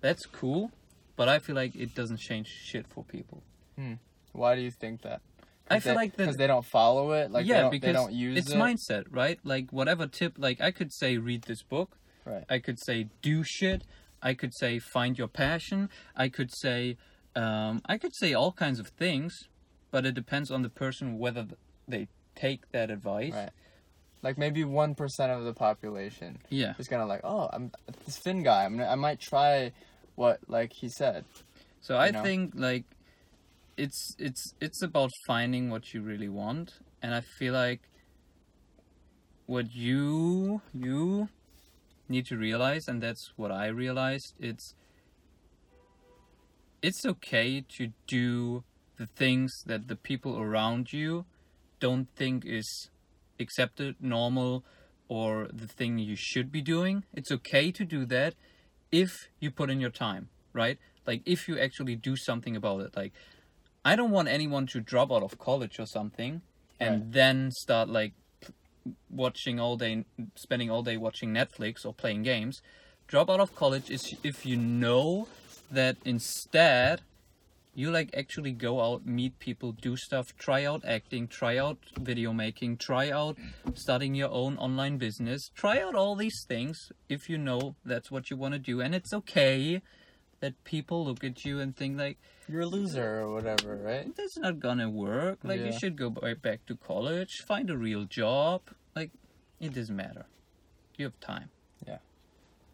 That's 0.00 0.24
cool, 0.24 0.70
but 1.16 1.28
I 1.28 1.38
feel 1.38 1.54
like 1.54 1.76
it 1.76 1.94
doesn't 1.94 2.20
change 2.20 2.48
shit 2.48 2.86
for 2.88 3.04
people. 3.04 3.42
Hmm. 3.76 3.94
why 4.32 4.54
do 4.54 4.62
you 4.62 4.70
think 4.70 5.02
that 5.02 5.20
I 5.68 5.80
feel 5.80 5.94
like 5.96 6.12
that- 6.12 6.18
because 6.18 6.36
they 6.36 6.46
don't 6.46 6.64
follow 6.64 7.12
it 7.12 7.30
like 7.30 7.44
yeah, 7.44 7.54
they 7.56 7.60
don't, 7.62 7.70
because 7.72 7.86
they 7.88 7.92
don't 7.92 8.12
use 8.12 8.38
it's 8.38 8.50
it 8.52 8.56
mindset, 8.56 9.04
right? 9.10 9.38
Like 9.44 9.66
whatever 9.72 10.06
tip, 10.06 10.34
like 10.38 10.60
I 10.60 10.70
could 10.70 10.90
say 10.92 11.18
read 11.18 11.42
this 11.42 11.62
book. 11.62 11.98
Right. 12.24 12.44
I 12.48 12.58
could 12.60 12.78
say 12.82 13.08
do 13.20 13.42
shit. 13.44 13.84
I 14.24 14.34
could 14.34 14.52
say 14.54 14.78
find 14.80 15.16
your 15.18 15.28
passion. 15.28 15.88
I 16.16 16.28
could 16.30 16.50
say, 16.52 16.96
um, 17.36 17.82
I 17.86 17.98
could 17.98 18.14
say 18.16 18.32
all 18.32 18.52
kinds 18.52 18.80
of 18.80 18.88
things, 18.88 19.48
but 19.92 20.04
it 20.06 20.14
depends 20.14 20.50
on 20.50 20.62
the 20.62 20.70
person 20.70 21.18
whether 21.18 21.46
they 21.86 22.08
take 22.34 22.62
that 22.72 22.90
advice. 22.90 23.34
Right. 23.34 23.50
like 24.22 24.38
maybe 24.38 24.64
1% 24.64 24.96
of 25.36 25.44
the 25.44 25.52
population 25.52 26.38
Yeah. 26.48 26.72
is 26.78 26.88
gonna 26.88 27.04
like 27.06 27.20
oh 27.22 27.44
i'm 27.52 27.70
this 28.06 28.16
Finn 28.24 28.42
guy 28.42 28.64
i'm 28.64 28.80
i 28.80 28.94
might 28.94 29.20
try 29.20 29.70
what 30.16 30.38
like 30.48 30.72
he 30.80 30.88
said 30.88 31.24
So 31.82 31.92
I 31.98 32.10
know? 32.10 32.22
think 32.22 32.54
like 32.56 32.84
it's 33.76 34.16
it's 34.18 34.54
it's 34.66 34.80
about 34.82 35.10
finding 35.26 35.68
what 35.68 35.92
you 35.92 36.00
really 36.00 36.30
want, 36.42 36.68
and 37.02 37.10
I 37.14 37.20
feel 37.38 37.52
like 37.52 37.82
what 39.46 39.74
you 39.74 40.62
you 40.72 41.28
need 42.08 42.26
to 42.26 42.36
realize, 42.36 42.88
and 42.88 43.02
that's 43.02 43.32
what 43.36 43.50
I 43.50 43.66
realized. 43.68 44.34
It's 44.38 44.74
it's 46.82 47.04
okay 47.06 47.64
to 47.76 47.92
do 48.06 48.64
the 48.96 49.06
things 49.06 49.62
that 49.66 49.88
the 49.88 49.96
people 49.96 50.38
around 50.38 50.92
you 50.92 51.24
don't 51.80 52.08
think 52.14 52.44
is 52.44 52.90
accepted, 53.40 53.96
normal, 54.00 54.64
or 55.08 55.48
the 55.52 55.66
thing 55.66 55.98
you 55.98 56.16
should 56.16 56.52
be 56.52 56.60
doing. 56.62 57.04
It's 57.12 57.32
okay 57.32 57.72
to 57.72 57.84
do 57.84 58.04
that 58.06 58.34
if 58.92 59.28
you 59.40 59.50
put 59.50 59.70
in 59.70 59.80
your 59.80 59.90
time, 59.90 60.28
right? 60.52 60.78
Like 61.06 61.22
if 61.26 61.48
you 61.48 61.58
actually 61.58 61.96
do 61.96 62.16
something 62.16 62.54
about 62.56 62.80
it. 62.82 62.96
Like 62.96 63.12
I 63.84 63.96
don't 63.96 64.10
want 64.10 64.28
anyone 64.28 64.66
to 64.68 64.80
drop 64.80 65.12
out 65.12 65.22
of 65.22 65.38
college 65.38 65.78
or 65.78 65.86
something 65.86 66.42
and 66.80 67.02
Right. 67.02 67.12
then 67.12 67.50
start 67.52 67.88
like 67.88 68.12
watching 69.10 69.58
all 69.58 69.76
day 69.76 70.04
spending 70.34 70.70
all 70.70 70.82
day 70.82 70.96
watching 70.96 71.32
Netflix 71.32 71.84
or 71.84 71.92
playing 71.92 72.22
games. 72.22 72.62
Drop 73.06 73.28
out 73.30 73.40
of 73.40 73.54
college 73.54 73.90
is 73.90 74.14
if 74.22 74.46
you 74.46 74.56
know 74.56 75.28
that 75.70 75.96
instead 76.04 77.02
you 77.74 77.90
like 77.90 78.10
actually 78.16 78.52
go 78.52 78.80
out, 78.80 79.04
meet 79.04 79.38
people, 79.40 79.72
do 79.72 79.96
stuff, 79.96 80.36
try 80.38 80.64
out 80.64 80.84
acting, 80.84 81.26
try 81.26 81.58
out 81.58 81.78
video 81.98 82.32
making, 82.32 82.76
try 82.76 83.10
out 83.10 83.36
starting 83.74 84.14
your 84.14 84.30
own 84.30 84.56
online 84.58 84.96
business, 84.96 85.50
try 85.54 85.80
out 85.80 85.94
all 85.94 86.14
these 86.14 86.44
things 86.46 86.92
if 87.08 87.28
you 87.28 87.36
know 87.36 87.74
that's 87.84 88.10
what 88.10 88.30
you 88.30 88.36
want 88.36 88.54
to 88.54 88.60
do. 88.60 88.80
And 88.80 88.94
it's 88.94 89.12
okay 89.12 89.82
that 90.44 90.62
people 90.64 91.06
look 91.06 91.24
at 91.24 91.42
you 91.46 91.58
and 91.58 91.74
think 91.74 91.96
like 91.98 92.18
you're 92.46 92.60
a 92.60 92.66
loser 92.66 93.20
or 93.20 93.32
whatever 93.32 93.76
right 93.76 94.14
that's 94.14 94.36
not 94.36 94.60
gonna 94.60 94.90
work. 94.90 95.38
Like 95.42 95.60
you 95.60 95.72
should 95.72 95.96
go 95.96 96.10
back 96.10 96.66
to 96.66 96.76
college, 96.76 97.40
find 97.40 97.70
a 97.70 97.78
real 97.78 98.04
job. 98.04 98.60
Like 98.94 99.10
it 99.58 99.72
doesn't 99.72 99.96
matter. 99.96 100.26
You 100.98 101.06
have 101.06 101.18
time. 101.20 101.48
Yeah. 101.86 102.00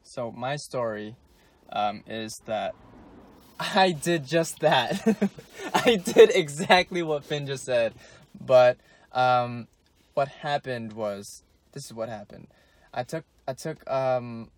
So 0.03 0.33
my 0.33 0.57
story 0.57 1.15
um, 1.71 2.03
is 2.09 2.43
that 2.47 2.75
I 3.61 3.93
did 3.93 4.27
just 4.27 4.59
that. 4.61 5.07
I 5.73 5.95
did 5.95 6.33
exactly 6.35 7.05
what 7.05 7.25
Finn 7.25 7.47
just 7.47 7.65
said, 7.65 7.95
but 8.35 8.79
um, 9.13 9.69
what 10.15 10.27
happened 10.27 10.95
was 10.95 11.45
this 11.71 11.85
is 11.85 11.95
what 11.95 12.09
happened. 12.09 12.49
I 12.93 13.05
took 13.05 13.25
I 13.47 13.53
took 13.53 13.89
um, 13.89 14.51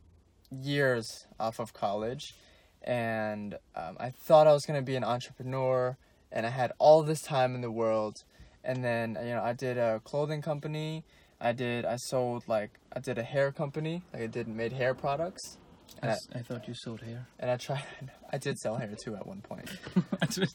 years 0.51 1.27
off 1.39 1.61
of 1.61 1.75
college, 1.75 2.35
and 2.83 3.55
um, 3.75 3.97
I 4.01 4.11
thought 4.11 4.47
I 4.47 4.53
was 4.53 4.65
gonna 4.67 4.83
be 4.83 4.97
an 4.97 5.05
entrepreneur, 5.05 5.97
and 6.31 6.47
I 6.47 6.51
had 6.51 6.73
all 6.79 7.03
this 7.03 7.21
time 7.23 7.55
in 7.55 7.61
the 7.61 7.71
world, 7.71 8.17
and 8.65 8.85
then 8.85 9.17
you 9.23 9.35
know 9.35 9.43
I 9.43 9.53
did 9.53 9.79
a 9.79 10.01
clothing 10.05 10.43
company. 10.43 11.05
I 11.41 11.53
did 11.53 11.85
I 11.85 11.97
sold 11.97 12.45
like 12.47 12.71
I 12.95 13.01
did 13.01 13.19
a 13.19 13.23
hair 13.23 13.51
company. 13.53 14.03
Like 14.13 14.23
I 14.23 14.27
did 14.27 14.47
made 14.49 14.73
hair 14.73 14.95
products. 14.95 15.59
I, 15.97 15.99
And 16.03 16.11
I, 16.11 16.15
s- 16.15 16.29
I 16.37 16.39
thought 16.39 16.69
you 16.69 16.75
sold 16.75 17.01
hair. 17.03 17.27
and 17.39 17.51
I 17.51 17.57
tried. 17.57 17.85
I 18.33 18.39
did 18.39 18.59
sell 18.59 18.77
hair 18.77 18.95
too 19.05 19.15
at 19.17 19.27
one 19.27 19.41
point. 19.43 19.69
I 20.23 20.27
did. 20.27 20.49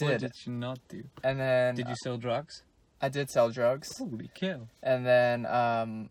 What 0.00 0.18
did. 0.20 0.32
you 0.46 0.52
not 0.52 0.78
do? 0.88 1.02
And 1.24 1.40
then 1.40 1.74
Did 1.74 1.88
you 1.88 1.94
sell 2.04 2.16
drugs? 2.16 2.62
I 3.00 3.08
did 3.08 3.30
sell 3.30 3.50
drugs. 3.50 3.88
Holy 3.98 4.30
cow! 4.34 4.60
And 4.82 5.06
then 5.06 5.46
um, 5.46 6.10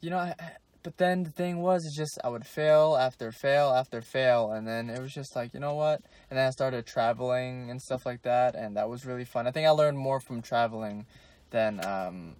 you 0.00 0.10
know, 0.10 0.18
I- 0.18 0.34
but 0.82 0.96
then 0.96 1.24
the 1.24 1.30
thing 1.30 1.58
was, 1.58 1.84
it's 1.84 1.96
just 1.96 2.18
I 2.24 2.28
would 2.28 2.46
fail 2.46 2.96
after 2.98 3.32
fail 3.32 3.70
after 3.70 4.00
fail, 4.00 4.52
and 4.52 4.66
then 4.66 4.88
it 4.88 5.00
was 5.00 5.12
just 5.12 5.36
like, 5.36 5.52
you 5.52 5.60
know 5.60 5.74
what? 5.74 6.00
And 6.30 6.38
then 6.38 6.46
I 6.46 6.50
started 6.50 6.86
traveling 6.86 7.70
and 7.70 7.80
stuff 7.80 8.06
like 8.06 8.22
that, 8.22 8.54
and 8.54 8.76
that 8.76 8.88
was 8.88 9.04
really 9.04 9.24
fun. 9.24 9.46
I 9.46 9.50
think 9.50 9.66
I 9.66 9.70
learned 9.70 9.98
more 9.98 10.20
from 10.20 10.40
traveling 10.40 11.06
than 11.50 11.84
um, 11.84 12.36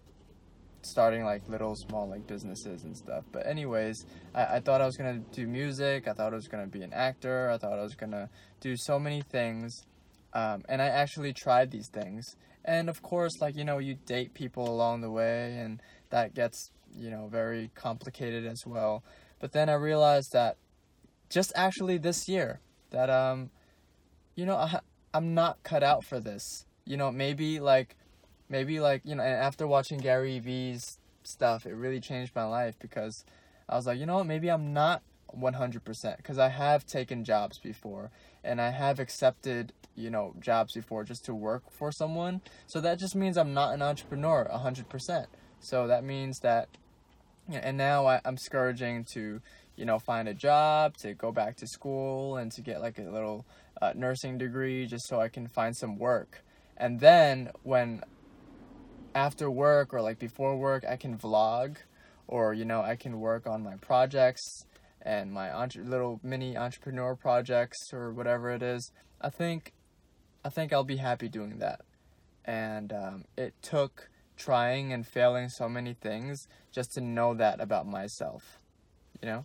starting 0.82 1.24
like 1.24 1.46
little 1.48 1.74
small 1.76 2.08
like 2.08 2.26
businesses 2.26 2.84
and 2.84 2.96
stuff. 2.96 3.24
But 3.30 3.46
anyways, 3.46 4.06
I, 4.34 4.56
I 4.56 4.60
thought 4.60 4.80
I 4.80 4.86
was 4.86 4.96
gonna 4.96 5.20
do 5.32 5.46
music. 5.46 6.08
I 6.08 6.12
thought 6.12 6.32
I 6.32 6.36
was 6.36 6.48
gonna 6.48 6.66
be 6.66 6.82
an 6.82 6.92
actor. 6.92 7.50
I 7.50 7.58
thought 7.58 7.78
I 7.78 7.82
was 7.82 7.94
gonna 7.94 8.30
do 8.60 8.74
so 8.76 8.98
many 8.98 9.22
things, 9.22 9.84
um, 10.32 10.62
and 10.68 10.80
I 10.80 10.86
actually 10.86 11.32
tried 11.32 11.70
these 11.70 11.88
things. 11.92 12.36
And 12.64 12.88
of 12.88 13.02
course, 13.02 13.32
like 13.40 13.56
you 13.56 13.64
know, 13.64 13.78
you 13.78 13.96
date 14.06 14.34
people 14.34 14.68
along 14.68 15.02
the 15.02 15.10
way, 15.10 15.58
and 15.58 15.80
that 16.10 16.34
gets 16.34 16.70
you 16.96 17.10
know 17.10 17.28
very 17.28 17.70
complicated 17.74 18.46
as 18.46 18.66
well. 18.66 19.02
But 19.38 19.52
then 19.52 19.68
I 19.68 19.74
realized 19.74 20.32
that 20.32 20.56
just 21.28 21.52
actually 21.54 21.98
this 21.98 22.28
year 22.28 22.60
that 22.90 23.08
um, 23.08 23.50
you 24.34 24.46
know, 24.46 24.56
I, 24.56 24.80
I'm 25.14 25.34
not 25.34 25.62
cut 25.62 25.82
out 25.82 26.04
for 26.04 26.20
this. 26.20 26.66
You 26.84 26.96
know, 26.96 27.10
maybe 27.12 27.60
like 27.60 27.96
maybe 28.50 28.80
like 28.80 29.00
you 29.04 29.14
know 29.14 29.22
and 29.22 29.32
after 29.34 29.66
watching 29.66 29.98
gary 29.98 30.38
vee's 30.38 30.98
stuff 31.22 31.64
it 31.64 31.72
really 31.72 32.00
changed 32.00 32.34
my 32.34 32.44
life 32.44 32.74
because 32.78 33.24
i 33.68 33.76
was 33.76 33.86
like 33.86 33.98
you 33.98 34.04
know 34.04 34.16
what 34.16 34.26
maybe 34.26 34.50
i'm 34.50 34.74
not 34.74 35.02
100% 35.38 36.16
because 36.16 36.38
i 36.38 36.48
have 36.48 36.84
taken 36.84 37.24
jobs 37.24 37.56
before 37.58 38.10
and 38.42 38.60
i 38.60 38.70
have 38.70 38.98
accepted 38.98 39.72
you 39.94 40.10
know 40.10 40.34
jobs 40.40 40.74
before 40.74 41.04
just 41.04 41.24
to 41.24 41.32
work 41.32 41.62
for 41.70 41.92
someone 41.92 42.40
so 42.66 42.80
that 42.80 42.98
just 42.98 43.14
means 43.14 43.38
i'm 43.38 43.54
not 43.54 43.72
an 43.72 43.80
entrepreneur 43.80 44.50
100% 44.52 45.26
so 45.60 45.86
that 45.86 46.02
means 46.02 46.40
that 46.40 46.68
and 47.54 47.76
now 47.76 48.06
I, 48.06 48.20
i'm 48.24 48.36
scourging 48.36 49.04
to 49.14 49.40
you 49.80 49.86
know, 49.86 49.98
find 49.98 50.28
a 50.28 50.34
job, 50.34 50.98
to 50.98 51.14
go 51.14 51.32
back 51.32 51.56
to 51.56 51.66
school, 51.66 52.36
and 52.36 52.52
to 52.52 52.60
get 52.60 52.82
like 52.82 52.98
a 52.98 53.02
little 53.02 53.46
uh, 53.80 53.94
nursing 53.96 54.36
degree 54.36 54.86
just 54.86 55.08
so 55.08 55.18
I 55.18 55.28
can 55.28 55.48
find 55.48 55.74
some 55.74 55.98
work. 55.98 56.44
And 56.76 57.00
then 57.00 57.50
when 57.62 58.02
after 59.14 59.50
work 59.50 59.94
or 59.94 60.02
like 60.02 60.18
before 60.18 60.54
work, 60.54 60.84
I 60.86 60.96
can 60.96 61.16
vlog 61.16 61.76
or, 62.28 62.52
you 62.52 62.66
know, 62.66 62.82
I 62.82 62.94
can 62.94 63.20
work 63.20 63.46
on 63.46 63.62
my 63.62 63.76
projects 63.76 64.66
and 65.00 65.32
my 65.32 65.50
entre- 65.50 65.82
little 65.82 66.20
mini 66.22 66.58
entrepreneur 66.58 67.16
projects 67.16 67.78
or 67.90 68.12
whatever 68.12 68.50
it 68.50 68.62
is. 68.62 68.92
I 69.18 69.30
think, 69.30 69.72
I 70.44 70.50
think 70.50 70.74
I'll 70.74 70.84
be 70.84 70.98
happy 70.98 71.30
doing 71.30 71.58
that. 71.60 71.80
And 72.44 72.92
um, 72.92 73.24
it 73.38 73.54
took 73.62 74.09
trying 74.44 74.92
and 74.92 75.06
failing 75.06 75.48
so 75.48 75.68
many 75.68 75.92
things 75.94 76.48
just 76.72 76.92
to 76.94 77.00
know 77.00 77.34
that 77.34 77.60
about 77.60 77.86
myself. 77.86 78.42
You 79.20 79.28
know? 79.28 79.44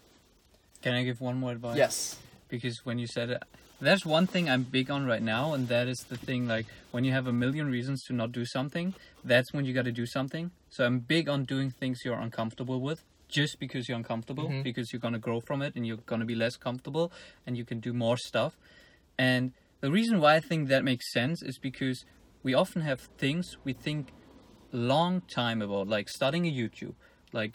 Can 0.82 0.94
I 0.94 1.04
give 1.04 1.20
one 1.20 1.38
more 1.38 1.52
advice? 1.52 1.78
Yes. 1.78 2.18
Because 2.48 2.86
when 2.86 2.98
you 3.00 3.08
said 3.08 3.30
it, 3.30 3.44
there's 3.82 4.06
one 4.06 4.26
thing 4.26 4.50
I'm 4.50 4.64
big 4.64 4.90
on 4.90 5.06
right 5.06 5.22
now, 5.22 5.54
and 5.54 5.68
that 5.68 5.88
is 5.88 6.00
the 6.08 6.16
thing 6.16 6.48
like 6.48 6.66
when 6.92 7.04
you 7.04 7.12
have 7.12 7.28
a 7.28 7.34
million 7.34 7.70
reasons 7.70 8.04
to 8.04 8.14
not 8.14 8.32
do 8.32 8.46
something, 8.46 8.94
that's 9.24 9.52
when 9.54 9.66
you 9.66 9.74
got 9.74 9.86
to 9.86 9.92
do 9.92 10.06
something. 10.06 10.52
So 10.70 10.86
I'm 10.86 11.00
big 11.00 11.28
on 11.28 11.44
doing 11.44 11.72
things 11.72 12.00
you're 12.06 12.18
uncomfortable 12.28 12.80
with 12.80 13.04
just 13.28 13.60
because 13.60 13.90
you're 13.90 13.98
uncomfortable, 13.98 14.48
Mhm. 14.50 14.64
because 14.64 14.94
you're 14.94 15.00
going 15.08 15.14
to 15.20 15.20
grow 15.20 15.40
from 15.42 15.62
it 15.62 15.76
and 15.76 15.86
you're 15.86 15.98
going 16.12 16.22
to 16.22 16.26
be 16.26 16.36
less 16.36 16.56
comfortable 16.56 17.12
and 17.46 17.58
you 17.58 17.66
can 17.66 17.80
do 17.82 17.92
more 17.92 18.18
stuff. 18.18 18.56
And 19.18 19.52
the 19.82 19.92
reason 19.92 20.22
why 20.22 20.36
I 20.36 20.40
think 20.40 20.70
that 20.70 20.84
makes 20.84 21.12
sense 21.12 21.42
is 21.42 21.58
because 21.58 22.06
we 22.44 22.54
often 22.54 22.82
have 22.84 23.02
things 23.18 23.58
we 23.66 23.74
think 23.74 24.14
long 24.76 25.22
time 25.22 25.62
about, 25.62 25.88
like 25.88 26.10
starting 26.10 26.46
a 26.46 26.52
YouTube, 26.52 26.94
like 27.34 27.54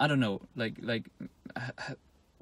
I 0.00 0.06
don't 0.06 0.20
know, 0.20 0.40
like 0.56 0.76
like 0.80 1.06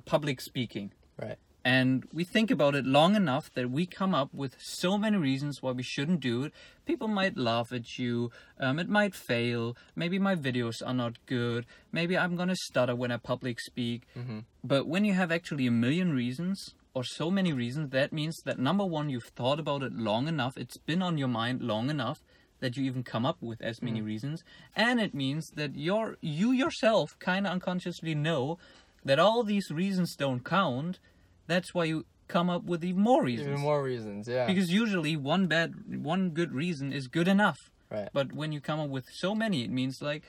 public 0.05 0.41
speaking 0.41 0.93
Right. 1.21 1.39
and 1.65 2.05
we 2.13 2.25
think 2.25 2.51
about 2.51 2.75
it 2.75 2.85
long 2.85 3.17
enough 3.17 3.51
that 3.55 3.71
we 3.71 3.87
come 3.87 4.15
up 4.15 4.33
with 4.35 4.55
so 4.61 4.99
many 4.99 5.17
reasons 5.17 5.63
why 5.63 5.73
we 5.73 5.83
shouldn't 5.83 6.21
do 6.21 6.45
it. 6.45 6.53
People 6.85 7.09
might 7.09 7.37
laugh 7.37 7.73
at 7.73 7.99
you. 7.99 8.31
Um, 8.61 8.79
it 8.79 8.89
might 8.89 9.15
fail. 9.15 9.77
Maybe 9.97 10.19
my 10.19 10.37
videos 10.37 10.77
are 10.87 10.95
not 10.95 11.15
good. 11.27 11.65
Maybe 11.91 12.17
I'm 12.17 12.37
gonna 12.37 12.55
stutter 12.55 12.95
when 12.95 13.11
I 13.11 13.17
public 13.17 13.59
speak. 13.61 14.03
Mm-hmm. 14.17 14.41
But 14.63 14.87
when 14.87 15.05
you 15.05 15.15
have 15.15 15.33
actually 15.33 15.67
a 15.67 15.71
million 15.73 16.13
reasons 16.13 16.75
or 16.95 17.03
so 17.03 17.31
many 17.31 17.53
reasons, 17.53 17.91
that 17.91 18.13
means 18.13 18.37
that 18.45 18.59
number 18.59 18.85
one, 18.85 19.09
you've 19.11 19.33
thought 19.35 19.59
about 19.59 19.83
it 19.83 19.95
long 19.95 20.29
enough. 20.29 20.57
It's 20.57 20.77
been 20.79 21.03
on 21.03 21.19
your 21.19 21.29
mind 21.29 21.63
long 21.63 21.91
enough 21.91 22.21
that 22.61 22.77
you 22.77 22.85
even 22.85 23.03
come 23.03 23.27
up 23.27 23.37
with 23.41 23.61
as 23.63 23.83
many 23.83 24.01
mm. 24.01 24.07
reasons, 24.07 24.43
and 24.75 25.01
it 25.01 25.15
means 25.15 25.51
that 25.55 25.77
you're 25.77 26.17
you 26.21 26.53
yourself 26.53 27.11
kind 27.19 27.47
of 27.47 27.53
unconsciously 27.53 28.15
know 28.15 28.59
that 29.05 29.19
all 29.19 29.43
these 29.43 29.71
reasons 29.71 30.15
don't 30.17 30.45
count. 30.45 30.99
That's 31.47 31.75
why 31.75 31.85
you 31.85 32.05
come 32.29 32.51
up 32.51 32.65
with 32.65 32.85
even 32.85 33.03
more 33.03 33.23
reasons. 33.23 33.49
Even 33.49 33.61
more 33.61 33.83
reasons, 33.83 34.27
yeah. 34.29 34.47
Because 34.47 34.71
usually 34.71 35.17
one 35.17 35.47
bad, 35.47 36.03
one 36.03 36.31
good 36.31 36.53
reason 36.53 36.93
is 36.93 37.07
good 37.07 37.29
enough. 37.29 37.59
Right. 37.91 38.09
But 38.13 38.33
when 38.33 38.53
you 38.53 38.61
come 38.61 38.81
up 38.81 38.91
with 38.91 39.05
so 39.13 39.35
many, 39.35 39.63
it 39.63 39.71
means 39.71 39.99
like 40.03 40.25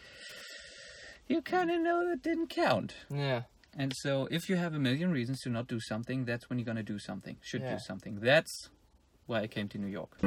you 1.28 1.42
kind 1.42 1.72
of 1.72 1.82
know 1.82 2.08
that 2.10 2.22
didn't 2.22 2.50
count. 2.50 2.94
yeah. 3.10 3.44
And 3.80 3.94
so 3.98 4.28
if 4.32 4.50
you 4.50 4.56
have 4.56 4.74
a 4.74 4.80
million 4.80 5.12
reasons 5.12 5.42
to 5.42 5.50
not 5.50 5.68
do 5.68 5.80
something, 5.80 6.26
that's 6.26 6.50
when 6.50 6.58
you're 6.58 6.66
gonna 6.66 6.82
do 6.82 6.98
something. 6.98 7.38
Should 7.42 7.62
Yeah. 7.62 7.74
do 7.74 7.80
something. 7.80 8.20
That's 8.22 8.70
why 9.28 9.42
I 9.42 9.48
came 9.48 9.70
to 9.70 9.78
New 9.78 9.88
York. 9.88 10.18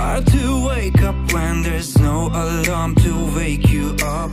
Hard 0.00 0.26
to 0.28 0.66
wake 0.66 1.02
up 1.02 1.14
when 1.30 1.62
there's 1.62 1.98
no 1.98 2.28
alarm 2.28 2.94
to 2.94 3.36
wake 3.36 3.68
you 3.68 3.94
up. 4.02 4.32